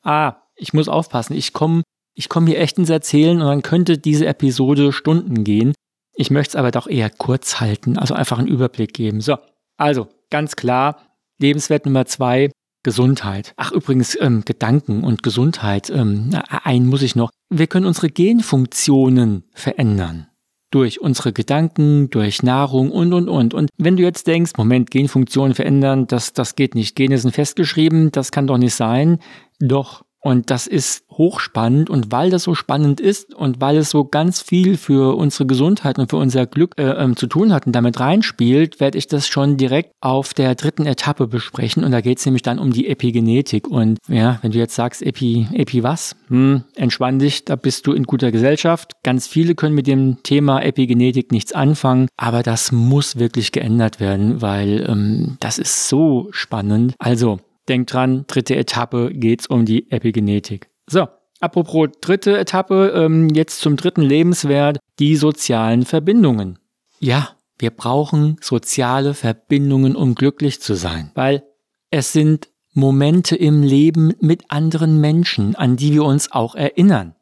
Ah, 0.02 0.42
ich 0.56 0.72
muss 0.72 0.88
aufpassen, 0.88 1.34
ich 1.34 1.52
komme 1.52 1.82
ich 2.14 2.28
komm 2.28 2.48
hier 2.48 2.58
echt 2.58 2.78
ins 2.78 2.90
Erzählen 2.90 3.40
und 3.40 3.46
dann 3.46 3.62
könnte 3.62 3.96
diese 3.96 4.26
Episode 4.26 4.92
Stunden 4.92 5.44
gehen. 5.44 5.72
Ich 6.16 6.32
möchte 6.32 6.50
es 6.50 6.56
aber 6.56 6.72
doch 6.72 6.88
eher 6.88 7.10
kurz 7.10 7.60
halten, 7.60 7.96
also 7.96 8.12
einfach 8.12 8.40
einen 8.40 8.48
Überblick 8.48 8.92
geben. 8.92 9.20
So, 9.20 9.38
also, 9.78 10.08
ganz 10.30 10.56
klar, 10.56 11.08
Lebenswert 11.40 11.86
Nummer 11.86 12.04
zwei, 12.04 12.50
Gesundheit. 12.82 13.54
Ach, 13.56 13.72
übrigens, 13.72 14.16
ähm, 14.20 14.42
Gedanken 14.44 15.04
und 15.04 15.22
Gesundheit. 15.22 15.90
Ähm, 15.90 16.30
einen 16.48 16.86
muss 16.86 17.02
ich 17.02 17.16
noch. 17.16 17.30
Wir 17.50 17.66
können 17.66 17.86
unsere 17.86 18.08
Genfunktionen 18.08 19.44
verändern. 19.52 20.28
Durch 20.70 21.00
unsere 21.00 21.32
Gedanken, 21.32 22.10
durch 22.10 22.42
Nahrung 22.42 22.90
und, 22.90 23.12
und, 23.14 23.28
und. 23.28 23.54
Und 23.54 23.70
wenn 23.78 23.96
du 23.96 24.02
jetzt 24.02 24.26
denkst, 24.26 24.52
Moment, 24.58 24.90
Genfunktionen 24.90 25.54
verändern, 25.54 26.06
das, 26.06 26.34
das 26.34 26.56
geht 26.56 26.74
nicht. 26.74 26.94
Gene 26.94 27.18
sind 27.18 27.32
festgeschrieben, 27.32 28.12
das 28.12 28.30
kann 28.30 28.46
doch 28.46 28.58
nicht 28.58 28.74
sein. 28.74 29.18
Doch, 29.58 30.04
und 30.20 30.50
das 30.50 30.66
ist 30.66 31.04
hochspannend 31.10 31.90
und 31.90 32.12
weil 32.12 32.30
das 32.30 32.44
so 32.44 32.54
spannend 32.54 33.00
ist 33.00 33.34
und 33.34 33.60
weil 33.60 33.76
es 33.76 33.90
so 33.90 34.04
ganz 34.04 34.40
viel 34.40 34.76
für 34.76 35.16
unsere 35.16 35.46
Gesundheit 35.46 35.98
und 35.98 36.10
für 36.10 36.16
unser 36.16 36.46
Glück 36.46 36.74
äh, 36.78 36.90
ähm, 36.90 37.16
zu 37.16 37.26
tun 37.26 37.52
hat 37.52 37.66
und 37.66 37.72
damit 37.72 37.98
reinspielt, 38.00 38.80
werde 38.80 38.98
ich 38.98 39.06
das 39.06 39.26
schon 39.28 39.56
direkt 39.56 39.92
auf 40.00 40.34
der 40.34 40.54
dritten 40.54 40.86
Etappe 40.86 41.26
besprechen 41.26 41.84
und 41.84 41.92
da 41.92 42.00
geht 42.00 42.18
es 42.18 42.26
nämlich 42.26 42.42
dann 42.42 42.58
um 42.58 42.72
die 42.72 42.88
Epigenetik 42.88 43.68
und 43.68 43.98
ja, 44.08 44.38
wenn 44.42 44.52
du 44.52 44.58
jetzt 44.58 44.74
sagst 44.74 45.02
Epi, 45.02 45.48
Epi 45.52 45.82
was? 45.82 46.16
Hm, 46.28 46.64
entspann 46.74 47.18
dich, 47.18 47.44
da 47.44 47.56
bist 47.56 47.86
du 47.86 47.92
in 47.92 48.04
guter 48.04 48.30
Gesellschaft. 48.30 48.92
Ganz 49.02 49.26
viele 49.26 49.54
können 49.54 49.74
mit 49.74 49.86
dem 49.86 50.22
Thema 50.22 50.60
Epigenetik 50.62 51.32
nichts 51.32 51.52
anfangen, 51.52 52.08
aber 52.16 52.42
das 52.42 52.72
muss 52.72 53.18
wirklich 53.18 53.52
geändert 53.52 54.00
werden, 54.00 54.42
weil 54.42 54.86
ähm, 54.88 55.36
das 55.40 55.58
ist 55.58 55.88
so 55.88 56.28
spannend. 56.32 56.94
Also 56.98 57.40
Denkt 57.68 57.92
dran, 57.92 58.24
dritte 58.26 58.56
Etappe 58.56 59.10
geht's 59.12 59.46
um 59.46 59.64
die 59.64 59.90
Epigenetik. 59.90 60.70
So, 60.86 61.06
apropos 61.40 61.88
dritte 62.00 62.38
Etappe, 62.38 62.92
ähm, 62.94 63.28
jetzt 63.28 63.60
zum 63.60 63.76
dritten 63.76 64.02
Lebenswert, 64.02 64.78
die 64.98 65.16
sozialen 65.16 65.84
Verbindungen. 65.84 66.58
Ja, 66.98 67.36
Wir 67.60 67.70
brauchen 67.70 68.36
soziale 68.40 69.14
Verbindungen, 69.14 69.96
um 69.96 70.14
glücklich 70.14 70.60
zu 70.60 70.74
sein, 70.74 71.10
weil 71.14 71.42
es 71.90 72.12
sind 72.12 72.48
Momente 72.72 73.34
im 73.34 73.64
Leben 73.64 74.14
mit 74.20 74.50
anderen 74.50 75.00
Menschen, 75.00 75.56
an 75.56 75.76
die 75.76 75.92
wir 75.92 76.04
uns 76.04 76.30
auch 76.30 76.54
erinnern. 76.54 77.16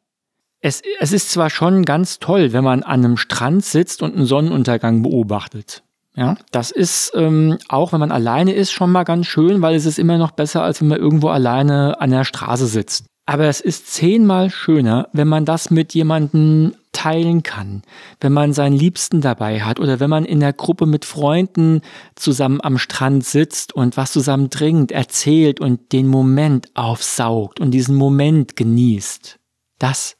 Es, 0.59 0.83
es 0.99 1.11
ist 1.11 1.31
zwar 1.31 1.49
schon 1.49 1.85
ganz 1.85 2.19
toll, 2.19 2.53
wenn 2.53 2.63
man 2.63 2.83
an 2.83 3.05
einem 3.05 3.17
Strand 3.17 3.65
sitzt 3.65 4.03
und 4.03 4.15
einen 4.15 4.25
Sonnenuntergang 4.25 5.01
beobachtet. 5.01 5.83
Ja, 6.17 6.35
das 6.51 6.71
ist 6.71 7.11
ähm, 7.13 7.59
auch, 7.69 7.93
wenn 7.93 7.99
man 7.99 8.11
alleine 8.11 8.51
ist, 8.53 8.71
schon 8.71 8.91
mal 8.91 9.03
ganz 9.03 9.27
schön, 9.27 9.61
weil 9.61 9.75
es 9.75 9.85
ist 9.85 9.99
immer 9.99 10.17
noch 10.17 10.31
besser, 10.31 10.63
als 10.63 10.81
wenn 10.81 10.87
man 10.87 10.97
irgendwo 10.97 11.29
alleine 11.29 12.01
an 12.01 12.09
der 12.09 12.23
Straße 12.23 12.65
sitzt. 12.65 13.05
Aber 13.27 13.45
es 13.45 13.61
ist 13.61 13.93
zehnmal 13.93 14.49
schöner, 14.49 15.09
wenn 15.13 15.27
man 15.27 15.45
das 15.45 15.69
mit 15.69 15.93
jemandem 15.93 16.73
teilen 16.91 17.43
kann, 17.43 17.83
wenn 18.19 18.33
man 18.33 18.53
seinen 18.53 18.75
Liebsten 18.75 19.21
dabei 19.21 19.61
hat 19.61 19.79
oder 19.79 19.99
wenn 19.99 20.09
man 20.09 20.25
in 20.25 20.39
der 20.39 20.53
Gruppe 20.53 20.87
mit 20.87 21.05
Freunden 21.05 21.81
zusammen 22.15 22.61
am 22.63 22.79
Strand 22.79 23.23
sitzt 23.23 23.73
und 23.73 23.95
was 23.95 24.11
zusammen 24.11 24.49
trinkt, 24.49 24.91
erzählt 24.91 25.59
und 25.59 25.91
den 25.91 26.07
Moment 26.07 26.75
aufsaugt 26.75 27.59
und 27.59 27.71
diesen 27.71 27.95
Moment 27.95 28.55
genießt. 28.55 29.37
Das, 29.77 30.15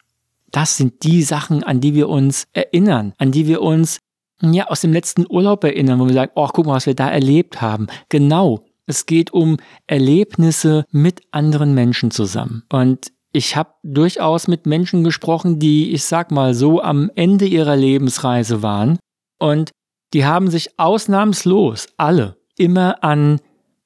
das 0.52 0.78
sind 0.78 1.02
die 1.02 1.24
Sachen, 1.24 1.64
an 1.64 1.82
die 1.82 1.96
wir 1.96 2.10
uns 2.10 2.46
erinnern, 2.54 3.14
an 3.18 3.32
die 3.32 3.48
wir 3.48 3.64
uns 3.64 3.98
ja, 4.42 4.68
aus 4.68 4.82
dem 4.82 4.94
letzten 4.94 5.26
Urlaub 5.30 5.64
erinnern, 5.64 6.00
wo 6.00 6.08
wir 6.08 6.14
sagen, 6.14 6.32
oh, 6.36 6.48
guck 6.54 6.66
mal, 6.66 6.76
was 6.76 6.86
wir 6.86 6.96
da 6.96 7.10
erlebt 7.10 7.62
haben. 7.62 7.88
Genau. 8.10 8.66
Es 8.86 9.06
geht 9.06 9.34
um 9.34 9.58
Erlebnisse 9.86 10.86
mit 10.92 11.22
anderen 11.32 11.74
Menschen 11.74 12.12
zusammen. 12.12 12.64
Und 12.72 13.12
ich 13.34 13.56
habe 13.56 13.72
durchaus 13.84 14.48
mit 14.48 14.66
Menschen 14.66 15.04
gesprochen, 15.04 15.60
die, 15.60 15.92
ich 15.92 16.06
sag 16.06 16.32
mal 16.32 16.54
so, 16.54 16.82
am 16.82 17.12
Ende 17.16 17.46
ihrer 17.46 17.76
Lebensreise 17.76 18.64
waren. 18.64 18.98
Und 19.40 19.72
die 20.14 20.26
haben 20.26 20.50
sich 20.50 20.80
ausnahmslos 20.80 21.88
alle 21.98 22.38
immer 22.56 23.04
an 23.04 23.40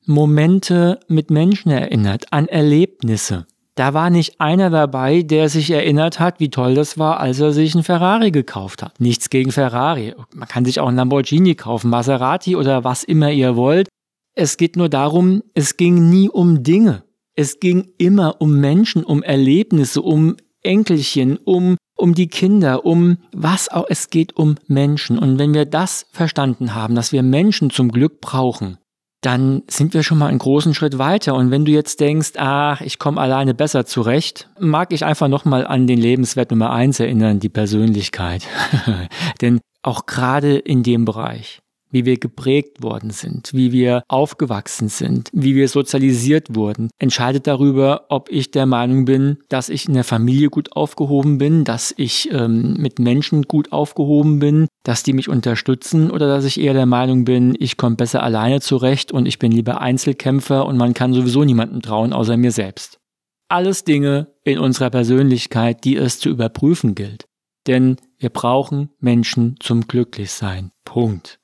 Momente 0.05 0.99
mit 1.07 1.31
Menschen 1.31 1.71
erinnert, 1.71 2.31
an 2.31 2.47
Erlebnisse. 2.47 3.45
Da 3.75 3.93
war 3.93 4.09
nicht 4.09 4.41
einer 4.41 4.69
dabei, 4.69 5.21
der 5.21 5.47
sich 5.47 5.71
erinnert 5.71 6.19
hat, 6.19 6.39
wie 6.39 6.49
toll 6.49 6.75
das 6.75 6.97
war, 6.97 7.19
als 7.19 7.39
er 7.39 7.53
sich 7.53 7.73
einen 7.73 7.85
Ferrari 7.85 8.31
gekauft 8.31 8.83
hat. 8.83 8.99
Nichts 8.99 9.29
gegen 9.29 9.51
Ferrari. 9.51 10.13
Man 10.33 10.47
kann 10.47 10.65
sich 10.65 10.79
auch 10.79 10.87
einen 10.87 10.97
Lamborghini 10.97 11.55
kaufen, 11.55 11.89
Maserati 11.89 12.55
oder 12.55 12.83
was 12.83 13.03
immer 13.03 13.31
ihr 13.31 13.55
wollt. 13.55 13.87
Es 14.33 14.57
geht 14.57 14.75
nur 14.75 14.89
darum, 14.89 15.41
es 15.53 15.77
ging 15.77 16.09
nie 16.09 16.29
um 16.29 16.63
Dinge. 16.63 17.03
Es 17.33 17.59
ging 17.59 17.91
immer 17.97 18.41
um 18.41 18.59
Menschen, 18.59 19.05
um 19.05 19.23
Erlebnisse, 19.23 20.01
um 20.01 20.35
Enkelchen, 20.63 21.37
um, 21.37 21.77
um 21.95 22.13
die 22.13 22.27
Kinder, 22.27 22.85
um 22.85 23.17
was 23.33 23.69
auch. 23.69 23.85
Es 23.87 24.09
geht 24.09 24.35
um 24.35 24.55
Menschen. 24.67 25.17
Und 25.17 25.39
wenn 25.39 25.53
wir 25.53 25.65
das 25.65 26.05
verstanden 26.11 26.75
haben, 26.75 26.95
dass 26.95 27.13
wir 27.13 27.23
Menschen 27.23 27.69
zum 27.69 27.89
Glück 27.89 28.19
brauchen, 28.19 28.77
dann 29.21 29.61
sind 29.67 29.93
wir 29.93 30.01
schon 30.03 30.17
mal 30.17 30.27
einen 30.27 30.39
großen 30.39 30.73
Schritt 30.73 30.97
weiter. 30.97 31.35
Und 31.35 31.51
wenn 31.51 31.65
du 31.65 31.71
jetzt 31.71 31.99
denkst, 31.99 32.33
ach, 32.37 32.81
ich 32.81 32.97
komme 32.97 33.21
alleine 33.21 33.53
besser 33.53 33.85
zurecht, 33.85 34.49
mag 34.59 34.91
ich 34.91 35.05
einfach 35.05 35.27
nochmal 35.27 35.65
an 35.65 35.87
den 35.87 35.99
Lebenswert 35.99 36.51
Nummer 36.51 36.71
eins 36.71 36.99
erinnern, 36.99 37.39
die 37.39 37.49
Persönlichkeit. 37.49 38.47
Denn 39.41 39.59
auch 39.83 40.05
gerade 40.07 40.57
in 40.57 40.83
dem 40.83 41.05
Bereich 41.05 41.61
wie 41.91 42.05
wir 42.05 42.17
geprägt 42.17 42.81
worden 42.81 43.11
sind, 43.11 43.53
wie 43.53 43.71
wir 43.71 44.03
aufgewachsen 44.07 44.87
sind, 44.87 45.29
wie 45.33 45.55
wir 45.55 45.67
sozialisiert 45.67 46.55
wurden, 46.55 46.89
entscheidet 46.99 47.47
darüber, 47.47 48.05
ob 48.09 48.31
ich 48.31 48.51
der 48.51 48.65
Meinung 48.65 49.05
bin, 49.05 49.37
dass 49.49 49.69
ich 49.69 49.87
in 49.87 49.93
der 49.93 50.03
Familie 50.03 50.49
gut 50.49 50.71
aufgehoben 50.71 51.37
bin, 51.37 51.63
dass 51.63 51.93
ich 51.95 52.31
ähm, 52.31 52.75
mit 52.77 52.99
Menschen 52.99 53.43
gut 53.43 53.71
aufgehoben 53.71 54.39
bin, 54.39 54.67
dass 54.83 55.03
die 55.03 55.13
mich 55.13 55.29
unterstützen 55.29 56.09
oder 56.09 56.27
dass 56.27 56.45
ich 56.45 56.59
eher 56.59 56.73
der 56.73 56.85
Meinung 56.85 57.25
bin, 57.25 57.55
ich 57.59 57.77
komme 57.77 57.95
besser 57.95 58.23
alleine 58.23 58.61
zurecht 58.61 59.11
und 59.11 59.27
ich 59.27 59.39
bin 59.39 59.51
lieber 59.51 59.81
Einzelkämpfer 59.81 60.65
und 60.65 60.77
man 60.77 60.93
kann 60.93 61.13
sowieso 61.13 61.43
niemandem 61.43 61.81
trauen 61.81 62.13
außer 62.13 62.37
mir 62.37 62.51
selbst. 62.51 62.99
Alles 63.47 63.83
Dinge 63.83 64.33
in 64.43 64.57
unserer 64.59 64.89
Persönlichkeit, 64.89 65.83
die 65.83 65.97
es 65.97 66.19
zu 66.19 66.29
überprüfen 66.29 66.95
gilt. 66.95 67.25
Denn 67.67 67.97
wir 68.17 68.29
brauchen 68.29 68.89
Menschen 68.99 69.55
zum 69.59 69.87
Glücklichsein. 69.87 70.71
Punkt. 70.85 71.39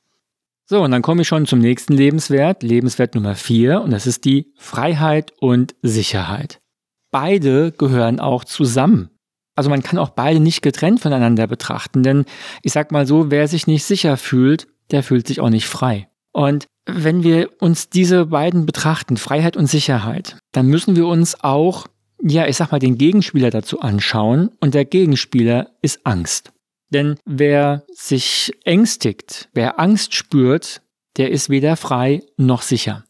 So, 0.66 0.82
und 0.82 0.92
dann 0.92 1.02
komme 1.02 1.22
ich 1.22 1.28
schon 1.28 1.46
zum 1.46 1.60
nächsten 1.60 1.94
Lebenswert, 1.94 2.64
Lebenswert 2.64 3.16
Nummer 3.16 3.36
vier, 3.36 3.82
und 3.82 3.92
das 3.92 4.08
ist 4.08 4.26
die 4.26 4.52
Freiheit 4.58 5.32
und 5.40 5.76
Sicherheit. 5.82 6.60
Beide 7.12 7.72
gehören 7.72 8.20
auch 8.20 8.44
zusammen. 8.44 9.10
Also 9.58 9.72
man 9.72 9.82
kann 9.82 9.98
auch 9.98 10.12
beide 10.12 10.40
nicht 10.40 10.62
getrennt 10.62 11.02
voneinander 11.02 11.48
betrachten, 11.48 12.04
denn 12.04 12.26
ich 12.62 12.72
sag 12.72 12.92
mal 12.92 13.08
so, 13.08 13.32
wer 13.32 13.48
sich 13.48 13.66
nicht 13.66 13.84
sicher 13.84 14.16
fühlt, 14.16 14.68
der 14.92 15.02
fühlt 15.02 15.28
sich 15.28 15.42
auch 15.42 15.50
nicht 15.50 15.68
frei. 15.68 16.08
Und 16.32 16.68
wenn 16.86 17.24
wir 17.24 17.50
uns 17.60 17.90
diese 17.90 18.28
beiden 18.28 18.68
betrachten, 18.68 19.18
Freiheit 19.18 19.58
und 19.58 19.66
Sicherheit, 19.66 20.38
dann 20.52 20.68
müssen 20.68 20.96
wir 20.96 21.08
uns 21.08 21.44
auch, 21.44 21.88
ja, 22.22 22.46
ich 22.46 22.56
sag 22.56 22.72
mal, 22.72 22.78
den 22.78 23.00
Gegenspieler 23.00 23.50
dazu 23.50 23.82
anschauen 23.82 24.52
und 24.60 24.76
der 24.76 24.86
Gegenspieler 24.86 25.72
ist 25.82 26.06
Angst. 26.06 26.54
Denn 26.90 27.16
wer 27.26 27.84
sich 27.92 28.54
ängstigt, 28.64 29.50
wer 29.54 29.80
Angst 29.80 30.14
spürt, 30.14 30.84
der 31.18 31.32
ist 31.32 31.50
weder 31.50 31.76
frei 31.78 32.22
noch 32.38 32.62
sicher. 32.62 33.06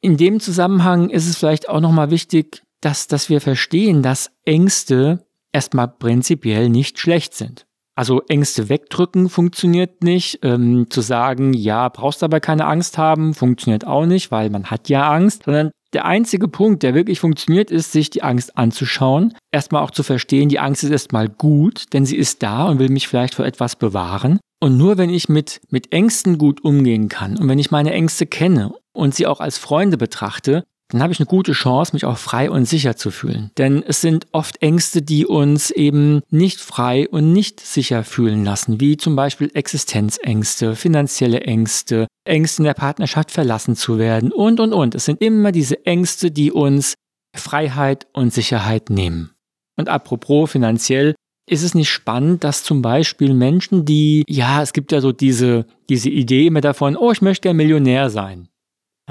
In 0.00 0.16
dem 0.16 0.40
Zusammenhang 0.40 1.10
ist 1.10 1.28
es 1.28 1.38
vielleicht 1.38 1.68
auch 1.68 1.80
nochmal 1.80 2.10
wichtig, 2.10 2.64
dass, 2.80 3.06
dass 3.06 3.28
wir 3.28 3.40
verstehen, 3.40 4.02
dass 4.02 4.32
Ängste 4.44 5.24
erstmal 5.52 5.88
prinzipiell 5.88 6.68
nicht 6.68 6.98
schlecht 6.98 7.34
sind. 7.34 7.66
Also 7.94 8.22
Ängste 8.28 8.68
wegdrücken 8.68 9.28
funktioniert 9.28 10.02
nicht. 10.02 10.40
Ähm, 10.42 10.86
zu 10.88 11.02
sagen, 11.02 11.52
ja, 11.52 11.88
brauchst 11.88 12.22
aber 12.22 12.40
keine 12.40 12.66
Angst 12.66 12.96
haben, 12.96 13.34
funktioniert 13.34 13.86
auch 13.86 14.06
nicht, 14.06 14.30
weil 14.30 14.48
man 14.50 14.70
hat 14.70 14.88
ja 14.88 15.10
Angst, 15.10 15.42
sondern 15.44 15.70
der 15.92 16.06
einzige 16.06 16.48
Punkt, 16.48 16.82
der 16.82 16.94
wirklich 16.94 17.20
funktioniert, 17.20 17.70
ist, 17.70 17.92
sich 17.92 18.08
die 18.08 18.22
Angst 18.22 18.56
anzuschauen. 18.56 19.34
Erstmal 19.50 19.82
auch 19.82 19.90
zu 19.90 20.02
verstehen, 20.02 20.48
die 20.48 20.58
Angst 20.58 20.82
ist 20.84 20.90
erstmal 20.90 21.28
gut, 21.28 21.92
denn 21.92 22.06
sie 22.06 22.16
ist 22.16 22.42
da 22.42 22.64
und 22.64 22.78
will 22.78 22.88
mich 22.88 23.08
vielleicht 23.08 23.34
vor 23.34 23.44
etwas 23.44 23.76
bewahren. 23.76 24.40
Und 24.58 24.78
nur 24.78 24.96
wenn 24.96 25.10
ich 25.10 25.28
mit, 25.28 25.60
mit 25.68 25.92
Ängsten 25.92 26.38
gut 26.38 26.64
umgehen 26.64 27.08
kann 27.08 27.36
und 27.36 27.48
wenn 27.48 27.58
ich 27.58 27.70
meine 27.70 27.92
Ängste 27.92 28.26
kenne 28.26 28.72
und 28.94 29.14
sie 29.14 29.26
auch 29.26 29.40
als 29.40 29.58
Freunde 29.58 29.98
betrachte, 29.98 30.64
dann 30.92 31.02
habe 31.02 31.12
ich 31.12 31.20
eine 31.20 31.26
gute 31.26 31.52
Chance, 31.52 31.92
mich 31.94 32.04
auch 32.04 32.18
frei 32.18 32.50
und 32.50 32.66
sicher 32.66 32.96
zu 32.96 33.10
fühlen. 33.10 33.50
Denn 33.58 33.82
es 33.82 34.00
sind 34.00 34.26
oft 34.32 34.62
Ängste, 34.62 35.02
die 35.02 35.26
uns 35.26 35.70
eben 35.70 36.20
nicht 36.30 36.60
frei 36.60 37.08
und 37.08 37.32
nicht 37.32 37.60
sicher 37.60 38.04
fühlen 38.04 38.44
lassen, 38.44 38.80
wie 38.80 38.96
zum 38.96 39.16
Beispiel 39.16 39.50
Existenzängste, 39.54 40.76
finanzielle 40.76 41.40
Ängste, 41.40 42.06
Ängste 42.24 42.62
in 42.62 42.64
der 42.64 42.74
Partnerschaft 42.74 43.30
verlassen 43.30 43.76
zu 43.76 43.98
werden 43.98 44.32
und, 44.32 44.60
und, 44.60 44.72
und. 44.72 44.94
Es 44.94 45.04
sind 45.06 45.20
immer 45.22 45.52
diese 45.52 45.84
Ängste, 45.86 46.30
die 46.30 46.52
uns 46.52 46.94
Freiheit 47.34 48.06
und 48.12 48.32
Sicherheit 48.32 48.90
nehmen. 48.90 49.30
Und 49.76 49.88
apropos 49.88 50.50
finanziell, 50.50 51.14
ist 51.48 51.62
es 51.62 51.74
nicht 51.74 51.90
spannend, 51.90 52.44
dass 52.44 52.62
zum 52.62 52.82
Beispiel 52.82 53.34
Menschen, 53.34 53.84
die, 53.84 54.24
ja, 54.28 54.62
es 54.62 54.72
gibt 54.72 54.92
ja 54.92 55.00
so 55.00 55.12
diese, 55.12 55.66
diese 55.88 56.08
Idee 56.08 56.46
immer 56.46 56.60
davon, 56.60 56.96
oh, 56.96 57.10
ich 57.10 57.20
möchte 57.20 57.42
gerne 57.42 57.56
Millionär 57.56 58.10
sein. 58.10 58.48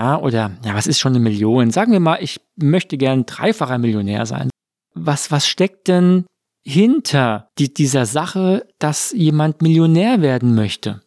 Ja, 0.02 0.20
oder, 0.20 0.58
ja, 0.66 0.74
was 0.74 0.88
ist 0.88 0.98
schon 0.98 1.12
eine 1.12 1.20
Million? 1.20 1.70
Sagen 1.70 1.92
wir 1.92 2.00
mal, 2.00 2.18
ich 2.22 2.42
möchte 2.56 2.98
gern 2.98 3.28
dreifacher 3.28 3.78
Millionär 3.78 4.26
sein. 4.26 4.50
Was, 4.96 5.30
was 5.30 5.48
steckt 5.48 5.88
denn 5.88 6.26
hinter 6.66 7.50
die, 7.60 7.72
dieser 7.72 8.08
Sache, 8.08 8.66
dass 8.80 9.12
jemand 9.12 9.62
Millionär 9.62 10.24
werden 10.24 10.56
möchte? 10.56 11.04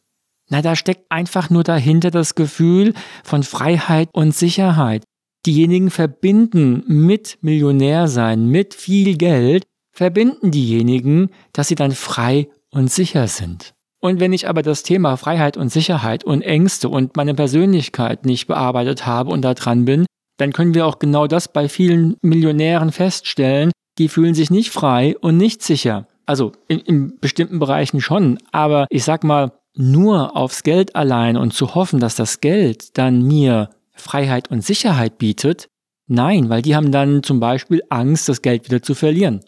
Na, 0.48 0.62
da 0.62 0.76
steckt 0.76 1.10
einfach 1.10 1.50
nur 1.50 1.64
dahinter 1.64 2.12
das 2.12 2.36
Gefühl 2.36 2.94
von 3.24 3.42
Freiheit 3.42 4.10
und 4.12 4.32
Sicherheit. 4.32 5.02
Diejenigen 5.44 5.90
verbinden 5.90 6.84
mit 6.86 7.38
Millionär 7.40 8.06
sein, 8.06 8.46
mit 8.46 8.74
viel 8.74 9.16
Geld, 9.16 9.64
verbinden 9.90 10.52
diejenigen, 10.52 11.30
dass 11.52 11.66
sie 11.66 11.74
dann 11.74 11.90
frei 11.90 12.46
und 12.70 12.92
sicher 12.92 13.26
sind. 13.26 13.74
Und 14.04 14.20
wenn 14.20 14.34
ich 14.34 14.50
aber 14.50 14.60
das 14.60 14.82
Thema 14.82 15.16
Freiheit 15.16 15.56
und 15.56 15.70
Sicherheit 15.70 16.24
und 16.24 16.42
Ängste 16.42 16.90
und 16.90 17.16
meine 17.16 17.32
Persönlichkeit 17.32 18.26
nicht 18.26 18.46
bearbeitet 18.46 19.06
habe 19.06 19.30
und 19.30 19.40
da 19.40 19.54
dran 19.54 19.86
bin, 19.86 20.04
dann 20.36 20.52
können 20.52 20.74
wir 20.74 20.86
auch 20.86 20.98
genau 20.98 21.26
das 21.26 21.50
bei 21.50 21.70
vielen 21.70 22.18
Millionären 22.20 22.92
feststellen, 22.92 23.72
die 23.96 24.10
fühlen 24.10 24.34
sich 24.34 24.50
nicht 24.50 24.72
frei 24.72 25.16
und 25.18 25.38
nicht 25.38 25.62
sicher. 25.62 26.06
Also 26.26 26.52
in, 26.68 26.80
in 26.80 27.18
bestimmten 27.18 27.58
Bereichen 27.58 28.02
schon, 28.02 28.38
aber 28.52 28.86
ich 28.90 29.04
sag 29.04 29.24
mal, 29.24 29.52
nur 29.74 30.36
aufs 30.36 30.64
Geld 30.64 30.94
allein 30.94 31.38
und 31.38 31.54
zu 31.54 31.74
hoffen, 31.74 31.98
dass 31.98 32.14
das 32.14 32.42
Geld 32.42 32.98
dann 32.98 33.22
mir 33.22 33.70
Freiheit 33.94 34.50
und 34.50 34.62
Sicherheit 34.62 35.16
bietet, 35.16 35.68
nein, 36.08 36.50
weil 36.50 36.60
die 36.60 36.76
haben 36.76 36.92
dann 36.92 37.22
zum 37.22 37.40
Beispiel 37.40 37.82
Angst, 37.88 38.28
das 38.28 38.42
Geld 38.42 38.66
wieder 38.66 38.82
zu 38.82 38.94
verlieren. 38.94 39.40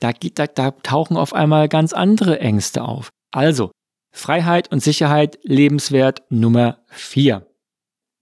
Da, 0.00 0.12
da, 0.12 0.46
da 0.46 0.70
tauchen 0.70 1.18
auf 1.18 1.34
einmal 1.34 1.68
ganz 1.68 1.92
andere 1.92 2.40
Ängste 2.40 2.84
auf. 2.84 3.10
Also, 3.32 3.70
Freiheit 4.18 4.70
und 4.70 4.82
Sicherheit 4.82 5.38
Lebenswert 5.42 6.22
Nummer 6.30 6.78
4. 6.88 7.46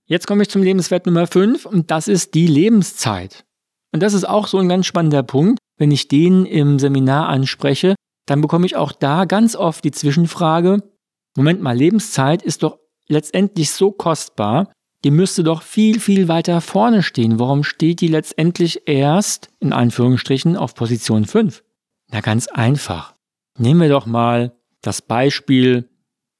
Jetzt 0.06 0.26
komme 0.26 0.42
ich 0.42 0.50
zum 0.50 0.62
Lebenswert 0.62 1.06
Nummer 1.06 1.26
5 1.26 1.66
und 1.66 1.90
das 1.90 2.06
ist 2.06 2.34
die 2.34 2.46
Lebenszeit. 2.46 3.44
Und 3.92 4.02
das 4.02 4.14
ist 4.14 4.28
auch 4.28 4.46
so 4.46 4.58
ein 4.58 4.68
ganz 4.68 4.86
spannender 4.86 5.22
Punkt. 5.22 5.58
Wenn 5.78 5.90
ich 5.90 6.08
den 6.08 6.46
im 6.46 6.78
Seminar 6.78 7.28
anspreche, 7.28 7.94
dann 8.26 8.40
bekomme 8.40 8.66
ich 8.66 8.76
auch 8.76 8.92
da 8.92 9.24
ganz 9.24 9.56
oft 9.56 9.84
die 9.84 9.90
Zwischenfrage, 9.90 10.82
Moment 11.36 11.60
mal, 11.60 11.76
Lebenszeit 11.76 12.42
ist 12.42 12.62
doch 12.62 12.78
letztendlich 13.08 13.70
so 13.70 13.92
kostbar, 13.92 14.72
die 15.04 15.10
müsste 15.10 15.44
doch 15.44 15.62
viel, 15.62 16.00
viel 16.00 16.28
weiter 16.28 16.60
vorne 16.60 17.02
stehen. 17.02 17.38
Warum 17.38 17.62
steht 17.62 18.00
die 18.00 18.08
letztendlich 18.08 18.88
erst, 18.88 19.50
in 19.60 19.72
Anführungsstrichen, 19.72 20.56
auf 20.56 20.74
Position 20.74 21.26
5? 21.26 21.62
Na 22.10 22.20
ganz 22.20 22.48
einfach. 22.48 23.14
Nehmen 23.58 23.82
wir 23.82 23.88
doch 23.88 24.06
mal 24.06 24.56
das 24.86 25.02
Beispiel, 25.02 25.88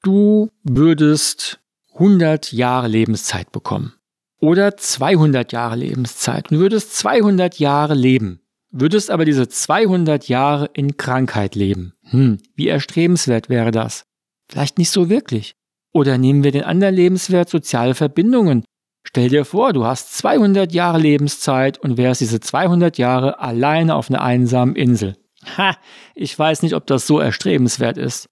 du 0.02 0.50
würdest 0.62 1.60
100 1.94 2.52
Jahre 2.52 2.88
Lebenszeit 2.88 3.50
bekommen 3.52 3.94
oder 4.40 4.76
200 4.76 5.52
Jahre 5.52 5.76
Lebenszeit 5.76 6.50
und 6.50 6.58
würdest 6.58 6.96
200 6.96 7.58
Jahre 7.58 7.94
leben, 7.94 8.40
würdest 8.70 9.10
aber 9.10 9.24
diese 9.24 9.48
200 9.48 10.28
Jahre 10.28 10.70
in 10.74 10.96
Krankheit 10.96 11.54
leben. 11.54 11.94
Hm, 12.02 12.38
wie 12.54 12.68
erstrebenswert 12.68 13.48
wäre 13.48 13.70
das? 13.70 14.04
Vielleicht 14.48 14.78
nicht 14.78 14.90
so 14.90 15.08
wirklich. 15.08 15.54
Oder 15.92 16.18
nehmen 16.18 16.44
wir 16.44 16.52
den 16.52 16.64
anderen 16.64 16.94
Lebenswert 16.94 17.48
soziale 17.48 17.94
Verbindungen. 17.94 18.64
Stell 19.02 19.28
dir 19.28 19.44
vor, 19.44 19.72
du 19.72 19.84
hast 19.84 20.16
200 20.18 20.72
Jahre 20.72 20.98
Lebenszeit 20.98 21.78
und 21.78 21.96
wärst 21.96 22.20
diese 22.20 22.40
200 22.40 22.98
Jahre 22.98 23.40
alleine 23.40 23.94
auf 23.94 24.10
einer 24.10 24.20
einsamen 24.20 24.76
Insel. 24.76 25.16
Ha, 25.56 25.76
ich 26.14 26.38
weiß 26.38 26.62
nicht, 26.62 26.74
ob 26.74 26.86
das 26.86 27.06
so 27.06 27.20
erstrebenswert 27.20 27.98
ist. 27.98 28.26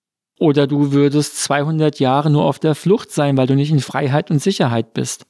Oder 0.45 0.67
du 0.67 0.93
würdest 0.93 1.43
200 1.43 2.01
Jahre 2.01 2.29
nur 2.29 2.45
auf 2.45 2.59
der 2.59 2.75
Flucht 2.75 3.11
sein, 3.11 3.39
weil 3.39 3.47
du 3.47 3.55
nicht 3.55 3.71
in 3.71 3.81
Freiheit 3.81 4.31
und 4.31 4.43
Sicherheit 4.43 4.93
bist. 4.93 5.25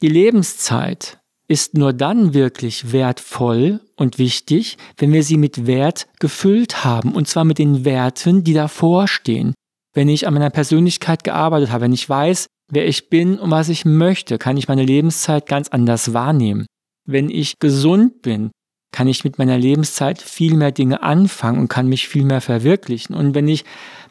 Die 0.00 0.06
Lebenszeit 0.06 1.18
ist 1.48 1.74
nur 1.74 1.92
dann 1.92 2.34
wirklich 2.34 2.92
wertvoll 2.92 3.80
und 3.96 4.20
wichtig, 4.20 4.76
wenn 4.96 5.12
wir 5.12 5.24
sie 5.24 5.38
mit 5.38 5.66
Wert 5.66 6.06
gefüllt 6.20 6.84
haben, 6.84 7.16
und 7.16 7.26
zwar 7.26 7.42
mit 7.42 7.58
den 7.58 7.84
Werten, 7.84 8.44
die 8.44 8.52
davor 8.52 9.08
stehen. 9.08 9.54
Wenn 9.92 10.08
ich 10.08 10.28
an 10.28 10.34
meiner 10.34 10.50
Persönlichkeit 10.50 11.24
gearbeitet 11.24 11.72
habe, 11.72 11.82
wenn 11.82 11.92
ich 11.92 12.08
weiß, 12.08 12.46
wer 12.70 12.86
ich 12.86 13.10
bin 13.10 13.40
und 13.40 13.50
was 13.50 13.68
ich 13.68 13.84
möchte, 13.84 14.38
kann 14.38 14.56
ich 14.56 14.68
meine 14.68 14.84
Lebenszeit 14.84 15.46
ganz 15.46 15.66
anders 15.66 16.14
wahrnehmen. 16.14 16.66
Wenn 17.04 17.28
ich 17.28 17.58
gesund 17.58 18.22
bin, 18.22 18.52
kann 18.92 19.08
ich 19.08 19.24
mit 19.24 19.38
meiner 19.38 19.58
Lebenszeit 19.58 20.20
viel 20.20 20.54
mehr 20.54 20.72
Dinge 20.72 21.02
anfangen 21.02 21.58
und 21.58 21.68
kann 21.68 21.88
mich 21.88 22.08
viel 22.08 22.24
mehr 22.24 22.40
verwirklichen. 22.40 23.14
Und 23.14 23.34
wenn 23.34 23.48
ich 23.48 23.64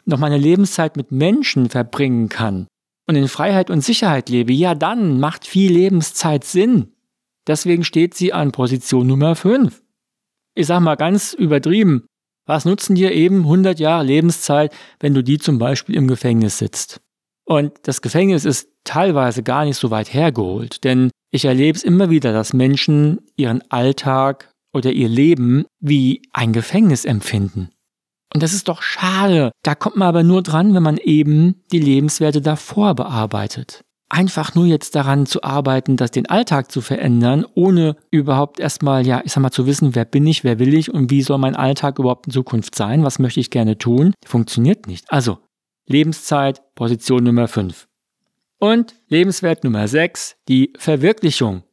noch 0.05 0.19
meine 0.19 0.38
Lebenszeit 0.38 0.98
mit 0.98 1.12
Menschen 1.12 1.69
verbringen 1.69 2.29
kann 2.29 2.67
und 3.07 3.15
in 3.15 3.27
Freiheit 3.27 3.69
und 3.69 3.81
Sicherheit 3.81 4.29
lebe, 4.29 4.53
ja 4.53 4.75
dann 4.75 5.19
macht 5.19 5.46
viel 5.46 5.72
Lebenszeit 5.72 6.43
Sinn. 6.43 6.93
Deswegen 7.48 7.84
steht 7.84 8.13
sie 8.13 8.34
an 8.34 8.51
Position 8.51 9.07
Nummer 9.07 9.36
5. 9.36 9.81
Ich 10.55 10.67
sag 10.67 10.81
mal 10.81 10.96
ganz 10.96 11.34
übertrieben, 11.34 12.05
was 12.46 12.65
nutzen 12.65 12.96
dir 12.96 13.12
eben 13.12 13.39
100 13.39 13.79
Jahre 13.79 14.05
Lebenszeit, 14.05 14.74
wenn 15.00 15.13
du 15.13 15.22
die 15.22 15.38
zum 15.38 15.60
Beispiel 15.60 15.96
im 15.96 16.07
Gefängnis 16.07 16.57
sitzt? 16.57 17.01
Und 17.46 17.74
das 17.84 18.01
Gefängnis 18.01 18.46
ist 18.46 18.69
teilweise 18.84 19.43
gar 19.43 19.65
nicht 19.65 19.77
so 19.77 19.91
weit 19.91 20.13
hergeholt, 20.13 20.84
denn 20.84 21.10
ich 21.31 21.46
erlebe 21.46 21.77
es 21.77 21.84
immer 21.84 22.10
wieder, 22.10 22.34
dass 22.34 22.53
Menschen 22.53 23.19
ihren 23.36 23.62
Alltag 23.69 24.50
oder 24.77 24.91
ihr 24.91 25.10
Leben 25.10 25.65
wie 25.79 26.22
ein 26.34 26.53
Gefängnis 26.53 27.05
empfinden. 27.05 27.69
Und 28.34 28.43
das 28.43 28.53
ist 28.53 28.67
doch 28.67 28.81
schade. 28.81 29.51
Da 29.63 29.75
kommt 29.75 29.96
man 29.96 30.07
aber 30.07 30.24
nur 30.24 30.43
dran, 30.43 30.74
wenn 30.74 30.84
man 30.84 30.98
eben 30.98 31.63
die 31.72 31.79
Lebenswerte 31.79 32.41
davor 32.41 32.93
bearbeitet. 32.96 33.84
Einfach 34.10 34.55
nur 34.55 34.65
jetzt 34.65 34.96
daran 34.96 35.25
zu 35.25 35.43
arbeiten, 35.43 35.98
das 35.98 36.12
den 36.12 36.27
Alltag 36.27 36.72
zu 36.72 36.79
verändern, 36.79 37.46
ohne 37.55 37.98
überhaupt 38.10 38.60
erstmal, 38.60 39.05
ja, 39.05 39.22
ich 39.25 39.34
sag 39.34 39.41
mal, 39.41 39.51
zu 39.51 39.65
wissen, 39.67 39.96
wer 39.96 40.05
bin 40.05 40.25
ich, 40.25 40.46
wer 40.46 40.60
will 40.60 40.74
ich 40.74 40.93
und 40.93 41.12
wie 41.12 41.22
soll 41.22 41.38
mein 41.39 41.57
Alltag 41.57 42.00
überhaupt 42.00 42.27
in 42.27 42.34
Zukunft 42.34 42.75
sein, 42.75 43.03
was 43.03 43.19
möchte 43.19 43.41
ich 43.41 43.50
gerne 43.50 43.77
tun, 43.77 44.13
funktioniert 44.25 44.88
nicht. 44.88 45.12
Also, 45.12 45.39
Lebenszeit, 45.88 46.62
Position 46.75 47.25
Nummer 47.25 47.50
5. 47.50 47.88
Und 48.60 48.96
Lebenswert 49.10 49.63
Nummer 49.63 49.88
6, 49.88 50.38
die 50.48 50.74
Verwirklichung. 50.77 51.63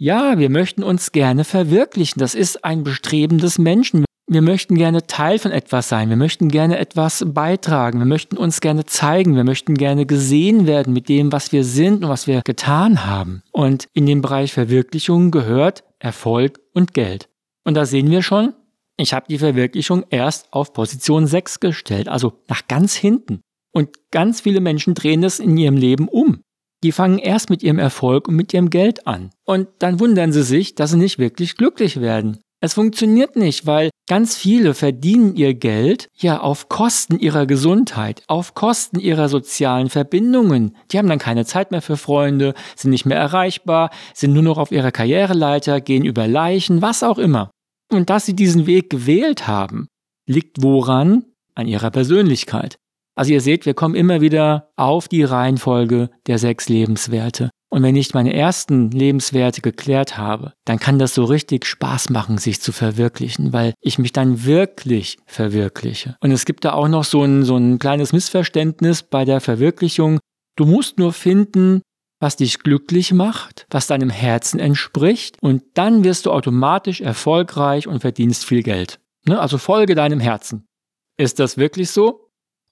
Ja, 0.00 0.38
wir 0.38 0.48
möchten 0.48 0.84
uns 0.84 1.10
gerne 1.10 1.42
verwirklichen. 1.42 2.20
Das 2.20 2.36
ist 2.36 2.64
ein 2.64 2.84
Bestreben 2.84 3.38
des 3.38 3.58
Menschen. 3.58 4.04
Wir 4.28 4.42
möchten 4.42 4.76
gerne 4.76 5.08
Teil 5.08 5.40
von 5.40 5.50
etwas 5.50 5.88
sein. 5.88 6.08
Wir 6.08 6.16
möchten 6.16 6.50
gerne 6.50 6.78
etwas 6.78 7.24
beitragen. 7.26 7.98
Wir 7.98 8.06
möchten 8.06 8.36
uns 8.36 8.60
gerne 8.60 8.84
zeigen. 8.84 9.34
Wir 9.34 9.42
möchten 9.42 9.74
gerne 9.74 10.06
gesehen 10.06 10.68
werden 10.68 10.92
mit 10.92 11.08
dem, 11.08 11.32
was 11.32 11.50
wir 11.50 11.64
sind 11.64 12.04
und 12.04 12.10
was 12.10 12.28
wir 12.28 12.42
getan 12.44 13.06
haben. 13.06 13.42
Und 13.50 13.88
in 13.92 14.06
den 14.06 14.22
Bereich 14.22 14.52
Verwirklichung 14.52 15.32
gehört 15.32 15.82
Erfolg 15.98 16.60
und 16.74 16.94
Geld. 16.94 17.28
Und 17.64 17.74
da 17.74 17.84
sehen 17.84 18.08
wir 18.08 18.22
schon, 18.22 18.54
ich 18.98 19.12
habe 19.12 19.26
die 19.28 19.38
Verwirklichung 19.38 20.04
erst 20.10 20.52
auf 20.52 20.72
Position 20.74 21.26
6 21.26 21.58
gestellt, 21.58 22.08
also 22.08 22.34
nach 22.46 22.68
ganz 22.68 22.94
hinten. 22.94 23.40
Und 23.72 23.88
ganz 24.12 24.42
viele 24.42 24.60
Menschen 24.60 24.94
drehen 24.94 25.22
das 25.22 25.40
in 25.40 25.56
ihrem 25.56 25.76
Leben 25.76 26.06
um. 26.06 26.42
Die 26.84 26.92
fangen 26.92 27.18
erst 27.18 27.50
mit 27.50 27.62
ihrem 27.62 27.78
Erfolg 27.78 28.28
und 28.28 28.36
mit 28.36 28.54
ihrem 28.54 28.70
Geld 28.70 29.06
an. 29.06 29.30
Und 29.44 29.68
dann 29.80 29.98
wundern 29.98 30.32
sie 30.32 30.44
sich, 30.44 30.74
dass 30.74 30.90
sie 30.90 30.96
nicht 30.96 31.18
wirklich 31.18 31.56
glücklich 31.56 32.00
werden. 32.00 32.38
Es 32.60 32.74
funktioniert 32.74 33.36
nicht, 33.36 33.66
weil 33.66 33.90
ganz 34.08 34.36
viele 34.36 34.74
verdienen 34.74 35.36
ihr 35.36 35.54
Geld 35.54 36.08
ja 36.16 36.40
auf 36.40 36.68
Kosten 36.68 37.18
ihrer 37.20 37.46
Gesundheit, 37.46 38.24
auf 38.26 38.54
Kosten 38.54 38.98
ihrer 38.98 39.28
sozialen 39.28 39.90
Verbindungen. 39.90 40.76
Die 40.90 40.98
haben 40.98 41.08
dann 41.08 41.20
keine 41.20 41.44
Zeit 41.44 41.70
mehr 41.70 41.82
für 41.82 41.96
Freunde, 41.96 42.54
sind 42.74 42.90
nicht 42.90 43.06
mehr 43.06 43.18
erreichbar, 43.18 43.90
sind 44.12 44.32
nur 44.32 44.42
noch 44.42 44.58
auf 44.58 44.72
ihrer 44.72 44.90
Karriereleiter, 44.90 45.80
gehen 45.80 46.04
über 46.04 46.26
Leichen, 46.26 46.82
was 46.82 47.04
auch 47.04 47.18
immer. 47.18 47.50
Und 47.92 48.10
dass 48.10 48.26
sie 48.26 48.34
diesen 48.34 48.66
Weg 48.66 48.90
gewählt 48.90 49.46
haben, 49.46 49.86
liegt 50.26 50.62
woran? 50.62 51.24
An 51.54 51.66
ihrer 51.66 51.90
Persönlichkeit. 51.90 52.76
Also 53.18 53.32
ihr 53.32 53.40
seht, 53.40 53.66
wir 53.66 53.74
kommen 53.74 53.96
immer 53.96 54.20
wieder 54.20 54.70
auf 54.76 55.08
die 55.08 55.24
Reihenfolge 55.24 56.08
der 56.28 56.38
sechs 56.38 56.68
Lebenswerte. 56.68 57.50
Und 57.68 57.82
wenn 57.82 57.96
ich 57.96 58.14
meine 58.14 58.32
ersten 58.32 58.92
Lebenswerte 58.92 59.60
geklärt 59.60 60.16
habe, 60.16 60.52
dann 60.64 60.78
kann 60.78 61.00
das 61.00 61.14
so 61.14 61.24
richtig 61.24 61.66
Spaß 61.66 62.10
machen, 62.10 62.38
sich 62.38 62.60
zu 62.60 62.70
verwirklichen, 62.70 63.52
weil 63.52 63.74
ich 63.80 63.98
mich 63.98 64.12
dann 64.12 64.44
wirklich 64.44 65.18
verwirkliche. 65.26 66.16
Und 66.20 66.30
es 66.30 66.44
gibt 66.44 66.64
da 66.64 66.74
auch 66.74 66.86
noch 66.86 67.02
so 67.02 67.24
ein, 67.24 67.42
so 67.42 67.56
ein 67.56 67.80
kleines 67.80 68.12
Missverständnis 68.12 69.02
bei 69.02 69.24
der 69.24 69.40
Verwirklichung. 69.40 70.20
Du 70.54 70.64
musst 70.64 70.98
nur 70.98 71.12
finden, 71.12 71.82
was 72.20 72.36
dich 72.36 72.60
glücklich 72.60 73.12
macht, 73.12 73.66
was 73.68 73.88
deinem 73.88 74.10
Herzen 74.10 74.60
entspricht, 74.60 75.38
und 75.42 75.64
dann 75.74 76.04
wirst 76.04 76.26
du 76.26 76.30
automatisch 76.30 77.00
erfolgreich 77.00 77.88
und 77.88 77.98
verdienst 77.98 78.44
viel 78.44 78.62
Geld. 78.62 79.00
Ne? 79.26 79.40
Also 79.40 79.58
folge 79.58 79.96
deinem 79.96 80.20
Herzen. 80.20 80.68
Ist 81.16 81.40
das 81.40 81.56
wirklich 81.56 81.90
so? 81.90 82.27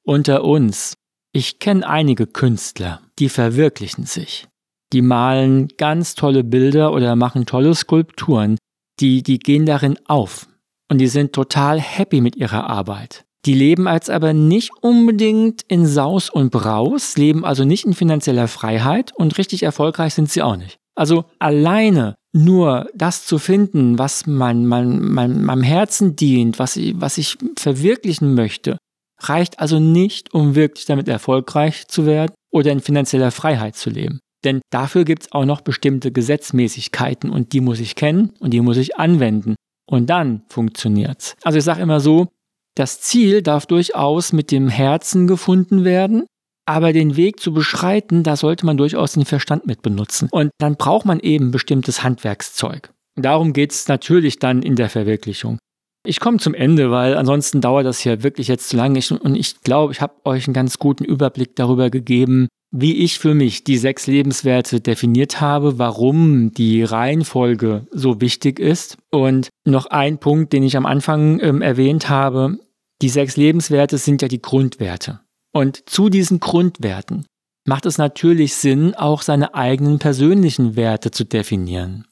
Unter 0.09 0.45
uns. 0.45 0.95
Ich 1.33 1.59
kenne 1.59 1.85
einige 1.85 2.29
Künstler, 2.29 3.01
die 3.19 3.29
verwirklichen 3.29 4.07
sich. 4.07 4.47
Die 4.93 5.03
malen 5.03 5.67
ganz 5.79 6.15
tolle 6.15 6.45
Bilder 6.45 6.93
oder 6.93 7.17
machen 7.17 7.45
tolle 7.45 7.75
Skulpturen. 7.75 8.57
Die, 9.01 9.25
die 9.25 9.41
gehen 9.41 9.67
darin 9.67 9.99
auf. 10.07 10.47
Und 10.89 10.99
die 10.99 11.09
sind 11.09 11.33
total 11.33 11.81
happy 11.81 12.21
mit 12.21 12.37
ihrer 12.37 12.71
Arbeit. 12.71 13.25
Die 13.47 13.55
leben 13.55 13.89
als 13.89 14.09
aber 14.09 14.33
nicht 14.33 14.71
unbedingt 14.81 15.63
in 15.67 15.87
Saus 15.87 16.31
und 16.31 16.51
Braus, 16.53 17.17
leben 17.17 17.45
also 17.45 17.65
nicht 17.65 17.85
in 17.85 17.93
finanzieller 17.93 18.47
Freiheit 18.47 19.13
und 19.17 19.39
richtig 19.39 19.65
erfolgreich 19.65 20.15
sind 20.15 20.31
sie 20.31 20.43
auch 20.43 20.57
nicht. 20.57 20.77
Also 20.95 21.25
alleine 21.41 22.15
nur 22.33 22.89
das 22.95 23.27
zu 23.27 23.41
finden, 23.41 23.99
was 23.99 24.29
mein, 24.29 24.67
mein, 24.67 25.01
mein, 25.01 25.43
meinem 25.43 25.65
Herzen 25.65 26.15
dient, 26.15 26.61
was 26.61 26.77
ich, 26.77 26.95
was 27.01 27.19
ich 27.19 27.39
verwirklichen 27.57 28.35
möchte, 28.35 28.79
reicht 29.21 29.61
also 29.61 29.79
nicht, 29.79 30.35
um 30.35 30.55
wirklich 30.55 30.87
damit 30.87 31.09
erfolgreich 31.09 31.89
zu 31.89 32.07
werden 32.07 32.35
oder 32.51 32.73
in 32.73 32.81
finanzieller 32.81 33.31
Freiheit 33.31 33.77
zu 33.77 33.91
leben. 33.91 34.21
Denn 34.45 34.61
dafür 34.71 35.05
gibt 35.05 35.23
es 35.23 35.33
auch 35.33 35.45
noch 35.45 35.61
bestimmte 35.61 36.13
Gesetzmäßigkeiten 36.13 37.31
und 37.31 37.53
die 37.53 37.61
muss 37.61 37.81
ich 37.81 37.95
kennen 37.95 38.33
und 38.39 38.53
die 38.53 38.61
muss 38.61 38.77
ich 38.77 38.97
anwenden. 38.97 39.57
Und 39.89 40.11
dann 40.11 40.43
funktioniert's. 40.49 41.35
Also 41.43 41.59
ich 41.59 41.65
sage 41.65 41.81
immer 41.81 42.01
so, 42.01 42.29
das 42.75 43.01
Ziel 43.01 43.43
darf 43.43 43.67
durchaus 43.67 44.33
mit 44.33 44.51
dem 44.51 44.69
Herzen 44.69 45.27
gefunden 45.27 45.85
werden, 45.85 46.27
aber 46.67 46.93
den 46.93 47.17
Weg 47.17 47.41
zu 47.41 47.53
beschreiten, 47.53 48.23
da 48.23 48.37
sollte 48.37 48.67
man 48.67 48.77
durchaus 48.77 49.13
den 49.13 49.25
Verstand 49.25 49.67
mit 49.67 49.83
benutzen. 49.83 50.29
Und 50.31 50.51
dann 50.59 50.77
braucht 50.77 51.07
man 51.07 51.21
eben 51.21 51.53
bestimmtes 51.53 52.03
Handwerkszeug. 52.03 52.91
Darum 53.15 53.53
geht's 53.53 53.89
natürlich 53.89 54.39
dann 54.39 54.63
in 54.63 54.77
der 54.77 54.91
Verwirklichung. 54.91 55.59
Ich 56.07 56.21
komme 56.21 56.39
zum 56.39 56.55
Ende, 56.55 56.91
weil 56.91 57.17
ansonsten 57.17 57.61
dauert 57.61 57.85
das 57.85 57.99
hier 57.99 58.23
wirklich 58.23 58.49
jetzt 58.49 58.69
zu 58.69 58.77
lange. 58.77 59.01
und 59.21 59.35
ich 59.35 59.61
glaube, 59.63 59.93
ich 59.93 60.01
habe 60.01 60.15
euch 60.25 60.47
einen 60.47 60.55
ganz 60.55 60.79
guten 60.79 61.05
Überblick 61.05 61.57
darüber 61.57 61.91
gegeben, 61.91 62.49
wie 62.71 62.97
ich 62.97 63.19
für 63.19 63.35
mich 63.35 63.65
die 63.65 63.79
sechs 63.79 64.07
Lebenswerte 64.07 64.81
definiert 64.81 65.41
habe, 65.41 65.79
warum 65.79 66.53
die 66.53 66.83
Reihenfolge 66.83 67.87
so 67.91 68.21
wichtig 68.21 68.59
ist. 68.61 68.99
Und 69.11 69.49
noch 69.65 69.87
ein 69.87 70.19
Punkt, 70.19 70.53
den 70.53 70.63
ich 70.63 70.77
am 70.77 70.87
Anfang 70.87 71.41
ähm, 71.41 71.63
erwähnt 71.63 72.09
habe. 72.09 72.59
Die 73.03 73.09
sechs 73.09 73.37
Lebenswerte 73.37 73.99
sind 73.99 74.23
ja 74.23 74.29
die 74.29 74.41
Grundwerte. 74.41 75.21
Und 75.53 75.89
zu 75.89 76.09
diesen 76.09 76.41
Grundwerten 76.41 77.27
macht 77.67 77.87
es 77.87 77.99
natürlich 77.99 78.55
Sinn, 78.55 78.95
auch 78.95 79.23
seine 79.23 79.55
eigenen 79.55 79.99
persönlichen 79.99 80.77
Werte 80.77 81.11
zu 81.11 81.25
definieren. 81.25 82.07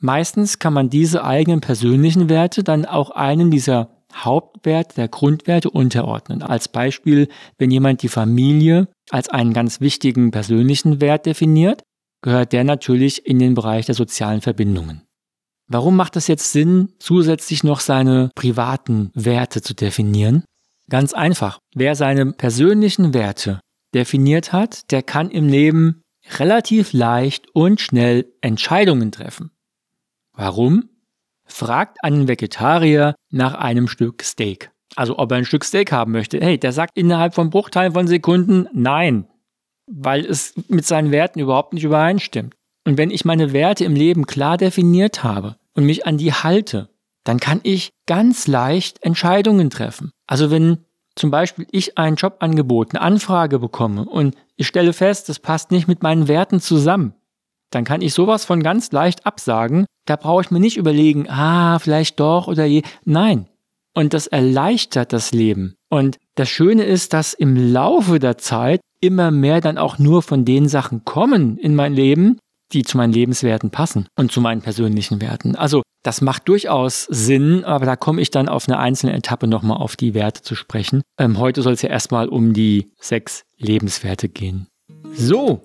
Meistens 0.00 0.58
kann 0.58 0.72
man 0.72 0.90
diese 0.90 1.24
eigenen 1.24 1.60
persönlichen 1.60 2.28
Werte 2.28 2.62
dann 2.64 2.84
auch 2.84 3.10
einem 3.10 3.50
dieser 3.50 3.90
Hauptwerte, 4.14 4.94
der 4.94 5.08
Grundwerte 5.08 5.70
unterordnen. 5.70 6.42
Als 6.42 6.68
Beispiel, 6.68 7.28
wenn 7.58 7.70
jemand 7.70 8.02
die 8.02 8.08
Familie 8.08 8.88
als 9.10 9.28
einen 9.28 9.52
ganz 9.52 9.80
wichtigen 9.80 10.30
persönlichen 10.30 11.00
Wert 11.00 11.26
definiert, 11.26 11.82
gehört 12.22 12.52
der 12.52 12.64
natürlich 12.64 13.26
in 13.26 13.38
den 13.38 13.54
Bereich 13.54 13.86
der 13.86 13.94
sozialen 13.94 14.40
Verbindungen. 14.40 15.02
Warum 15.66 15.96
macht 15.96 16.16
es 16.16 16.26
jetzt 16.26 16.52
Sinn, 16.52 16.92
zusätzlich 16.98 17.64
noch 17.64 17.80
seine 17.80 18.30
privaten 18.34 19.10
Werte 19.14 19.62
zu 19.62 19.74
definieren? 19.74 20.44
Ganz 20.90 21.14
einfach. 21.14 21.58
Wer 21.74 21.94
seine 21.94 22.32
persönlichen 22.32 23.14
Werte 23.14 23.60
definiert 23.94 24.52
hat, 24.52 24.90
der 24.90 25.02
kann 25.02 25.30
im 25.30 25.48
Leben 25.48 26.02
relativ 26.38 26.92
leicht 26.92 27.46
und 27.54 27.80
schnell 27.80 28.26
Entscheidungen 28.40 29.10
treffen. 29.12 29.50
Warum? 30.34 30.88
Fragt 31.46 32.02
einen 32.02 32.28
Vegetarier 32.28 33.14
nach 33.30 33.54
einem 33.54 33.88
Stück 33.88 34.22
Steak. 34.22 34.70
Also 34.96 35.18
ob 35.18 35.30
er 35.32 35.38
ein 35.38 35.44
Stück 35.44 35.64
Steak 35.64 35.92
haben 35.92 36.12
möchte. 36.12 36.40
Hey, 36.40 36.58
der 36.58 36.72
sagt 36.72 36.96
innerhalb 36.96 37.34
von 37.34 37.50
Bruchteilen 37.50 37.92
von 37.92 38.06
Sekunden 38.06 38.68
nein, 38.72 39.26
weil 39.86 40.24
es 40.24 40.54
mit 40.68 40.86
seinen 40.86 41.10
Werten 41.10 41.40
überhaupt 41.40 41.74
nicht 41.74 41.84
übereinstimmt. 41.84 42.54
Und 42.86 42.98
wenn 42.98 43.10
ich 43.10 43.24
meine 43.24 43.52
Werte 43.52 43.84
im 43.84 43.94
Leben 43.94 44.26
klar 44.26 44.56
definiert 44.56 45.24
habe 45.24 45.56
und 45.74 45.84
mich 45.84 46.06
an 46.06 46.18
die 46.18 46.32
halte, 46.32 46.90
dann 47.24 47.40
kann 47.40 47.60
ich 47.62 47.92
ganz 48.06 48.46
leicht 48.46 49.02
Entscheidungen 49.02 49.70
treffen. 49.70 50.10
Also 50.26 50.50
wenn 50.50 50.84
zum 51.16 51.30
Beispiel 51.30 51.66
ich 51.70 51.96
ein 51.96 52.16
Jobangebot, 52.16 52.94
eine 52.94 53.00
Anfrage 53.00 53.58
bekomme 53.58 54.04
und 54.04 54.36
ich 54.56 54.66
stelle 54.66 54.92
fest, 54.92 55.28
das 55.28 55.38
passt 55.38 55.70
nicht 55.70 55.88
mit 55.88 56.02
meinen 56.02 56.28
Werten 56.28 56.60
zusammen, 56.60 57.14
dann 57.70 57.84
kann 57.84 58.02
ich 58.02 58.14
sowas 58.14 58.44
von 58.44 58.62
ganz 58.62 58.92
leicht 58.92 59.26
absagen. 59.26 59.86
Da 60.06 60.16
brauche 60.16 60.42
ich 60.42 60.50
mir 60.50 60.60
nicht 60.60 60.76
überlegen, 60.76 61.28
ah, 61.28 61.78
vielleicht 61.78 62.20
doch 62.20 62.46
oder 62.46 62.64
je. 62.64 62.82
Nein. 63.04 63.46
Und 63.94 64.12
das 64.12 64.26
erleichtert 64.26 65.12
das 65.12 65.32
Leben. 65.32 65.76
Und 65.88 66.18
das 66.34 66.48
Schöne 66.48 66.84
ist, 66.84 67.12
dass 67.12 67.32
im 67.32 67.72
Laufe 67.72 68.18
der 68.18 68.38
Zeit 68.38 68.80
immer 69.00 69.30
mehr 69.30 69.60
dann 69.60 69.78
auch 69.78 69.98
nur 69.98 70.22
von 70.22 70.44
den 70.44 70.68
Sachen 70.68 71.04
kommen 71.04 71.58
in 71.58 71.74
mein 71.74 71.94
Leben, 71.94 72.38
die 72.72 72.82
zu 72.82 72.96
meinen 72.96 73.12
Lebenswerten 73.12 73.70
passen 73.70 74.08
und 74.16 74.32
zu 74.32 74.40
meinen 74.40 74.62
persönlichen 74.62 75.20
Werten. 75.20 75.54
Also 75.54 75.82
das 76.02 76.20
macht 76.20 76.48
durchaus 76.48 77.04
Sinn, 77.04 77.64
aber 77.64 77.86
da 77.86 77.96
komme 77.96 78.20
ich 78.20 78.30
dann 78.30 78.48
auf 78.48 78.68
eine 78.68 78.78
einzelne 78.78 79.14
Etappe 79.14 79.46
nochmal 79.46 79.78
auf 79.78 79.96
die 79.96 80.14
Werte 80.14 80.42
zu 80.42 80.54
sprechen. 80.54 81.02
Ähm, 81.18 81.38
heute 81.38 81.62
soll 81.62 81.74
es 81.74 81.82
ja 81.82 81.88
erstmal 81.88 82.28
um 82.28 82.52
die 82.52 82.90
sechs 83.00 83.44
Lebenswerte 83.58 84.28
gehen. 84.28 84.66
So, 85.14 85.62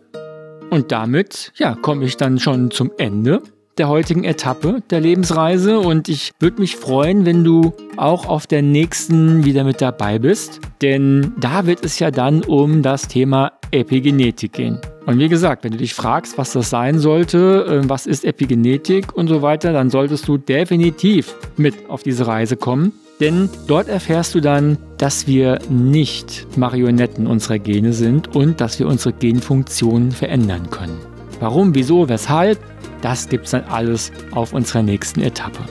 und 0.70 0.92
damit 0.92 1.52
ja, 1.56 1.76
komme 1.76 2.06
ich 2.06 2.18
dann 2.18 2.40
schon 2.40 2.72
zum 2.72 2.92
Ende 2.98 3.42
der 3.80 3.88
heutigen 3.88 4.26
Etappe 4.26 4.84
der 4.90 5.00
Lebensreise 5.00 5.80
und 5.80 6.10
ich 6.10 6.34
würde 6.40 6.60
mich 6.60 6.76
freuen, 6.76 7.26
wenn 7.26 7.44
du 7.44 7.74
auch 7.96 8.28
auf 8.28 8.46
der 8.46 8.62
nächsten 8.62 9.46
wieder 9.46 9.64
mit 9.64 9.82
dabei 9.82 10.20
bist, 10.20 10.60
denn 10.82 11.32
da 11.40 11.66
wird 11.66 11.86
es 11.86 11.98
ja 11.98 12.12
dann 12.12 12.44
um 12.44 12.84
das 12.84 13.08
Thema 13.08 13.54
Epigenetik 13.72 14.54
gehen. 14.54 14.80
Und 15.06 15.18
wie 15.18 15.30
gesagt, 15.30 15.64
wenn 15.64 15.72
du 15.72 15.78
dich 15.78 15.94
fragst, 15.94 16.38
was 16.38 16.52
das 16.52 16.70
sein 16.70 17.00
sollte, 17.00 17.82
äh, 17.86 17.90
was 17.90 18.06
ist 18.06 18.26
Epigenetik 18.26 19.16
und 19.16 19.28
so 19.28 19.42
weiter, 19.42 19.72
dann 19.72 19.90
solltest 19.90 20.28
du 20.28 20.38
definitiv 20.38 21.36
mit 21.56 21.90
auf 21.90 22.04
diese 22.04 22.28
Reise 22.28 22.58
kommen. 22.58 22.92
Denn 23.20 23.50
dort 23.68 23.90
erfährst 23.90 24.36
du 24.36 24.40
dann, 24.40 24.78
dass 24.98 25.26
wir 25.28 25.60
nicht 25.70 26.48
Marionetten 26.58 27.28
unserer 27.28 27.60
Gene 27.60 27.94
sind 27.94 28.36
und 28.36 28.62
dass 28.62 28.80
wir 28.80 28.88
unsere 28.88 29.14
Genfunktionen 29.14 30.12
verändern 30.12 30.70
können. 30.70 31.00
Warum, 31.40 31.74
wieso, 31.74 32.10
weshalb, 32.10 32.60
das 33.02 33.30
gibt 33.30 33.46
es 33.46 33.52
dann 33.52 33.64
alles 33.66 34.12
auf 34.32 34.54
unserer 34.54 34.84
nächsten 34.84 35.22
Etappe. 35.22 35.64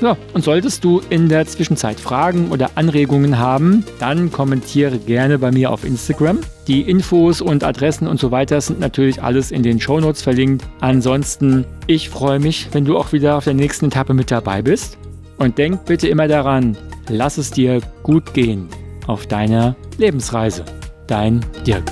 So, 0.00 0.16
und 0.32 0.44
solltest 0.44 0.84
du 0.84 1.00
in 1.10 1.28
der 1.28 1.44
Zwischenzeit 1.46 1.98
Fragen 1.98 2.50
oder 2.50 2.70
Anregungen 2.76 3.38
haben, 3.38 3.84
dann 3.98 4.30
kommentiere 4.30 4.98
gerne 4.98 5.40
bei 5.40 5.50
mir 5.50 5.72
auf 5.72 5.84
Instagram. 5.84 6.38
Die 6.68 6.82
Infos 6.82 7.40
und 7.40 7.64
Adressen 7.64 8.06
und 8.06 8.20
so 8.20 8.30
weiter 8.30 8.60
sind 8.60 8.78
natürlich 8.78 9.20
alles 9.20 9.50
in 9.50 9.64
den 9.64 9.80
Shownotes 9.80 10.22
verlinkt. 10.22 10.64
Ansonsten, 10.80 11.66
ich 11.88 12.10
freue 12.10 12.38
mich, 12.38 12.68
wenn 12.70 12.84
du 12.84 12.96
auch 12.96 13.12
wieder 13.12 13.36
auf 13.36 13.44
der 13.44 13.54
nächsten 13.54 13.86
Etappe 13.86 14.14
mit 14.14 14.30
dabei 14.30 14.62
bist. 14.62 14.98
Und 15.36 15.58
denk 15.58 15.84
bitte 15.84 16.06
immer 16.06 16.28
daran, 16.28 16.76
lass 17.08 17.38
es 17.38 17.50
dir 17.50 17.80
gut 18.04 18.34
gehen 18.34 18.68
auf 19.08 19.26
deiner 19.26 19.74
Lebensreise. 19.96 20.64
Dein 21.08 21.44
Dirk. 21.66 21.84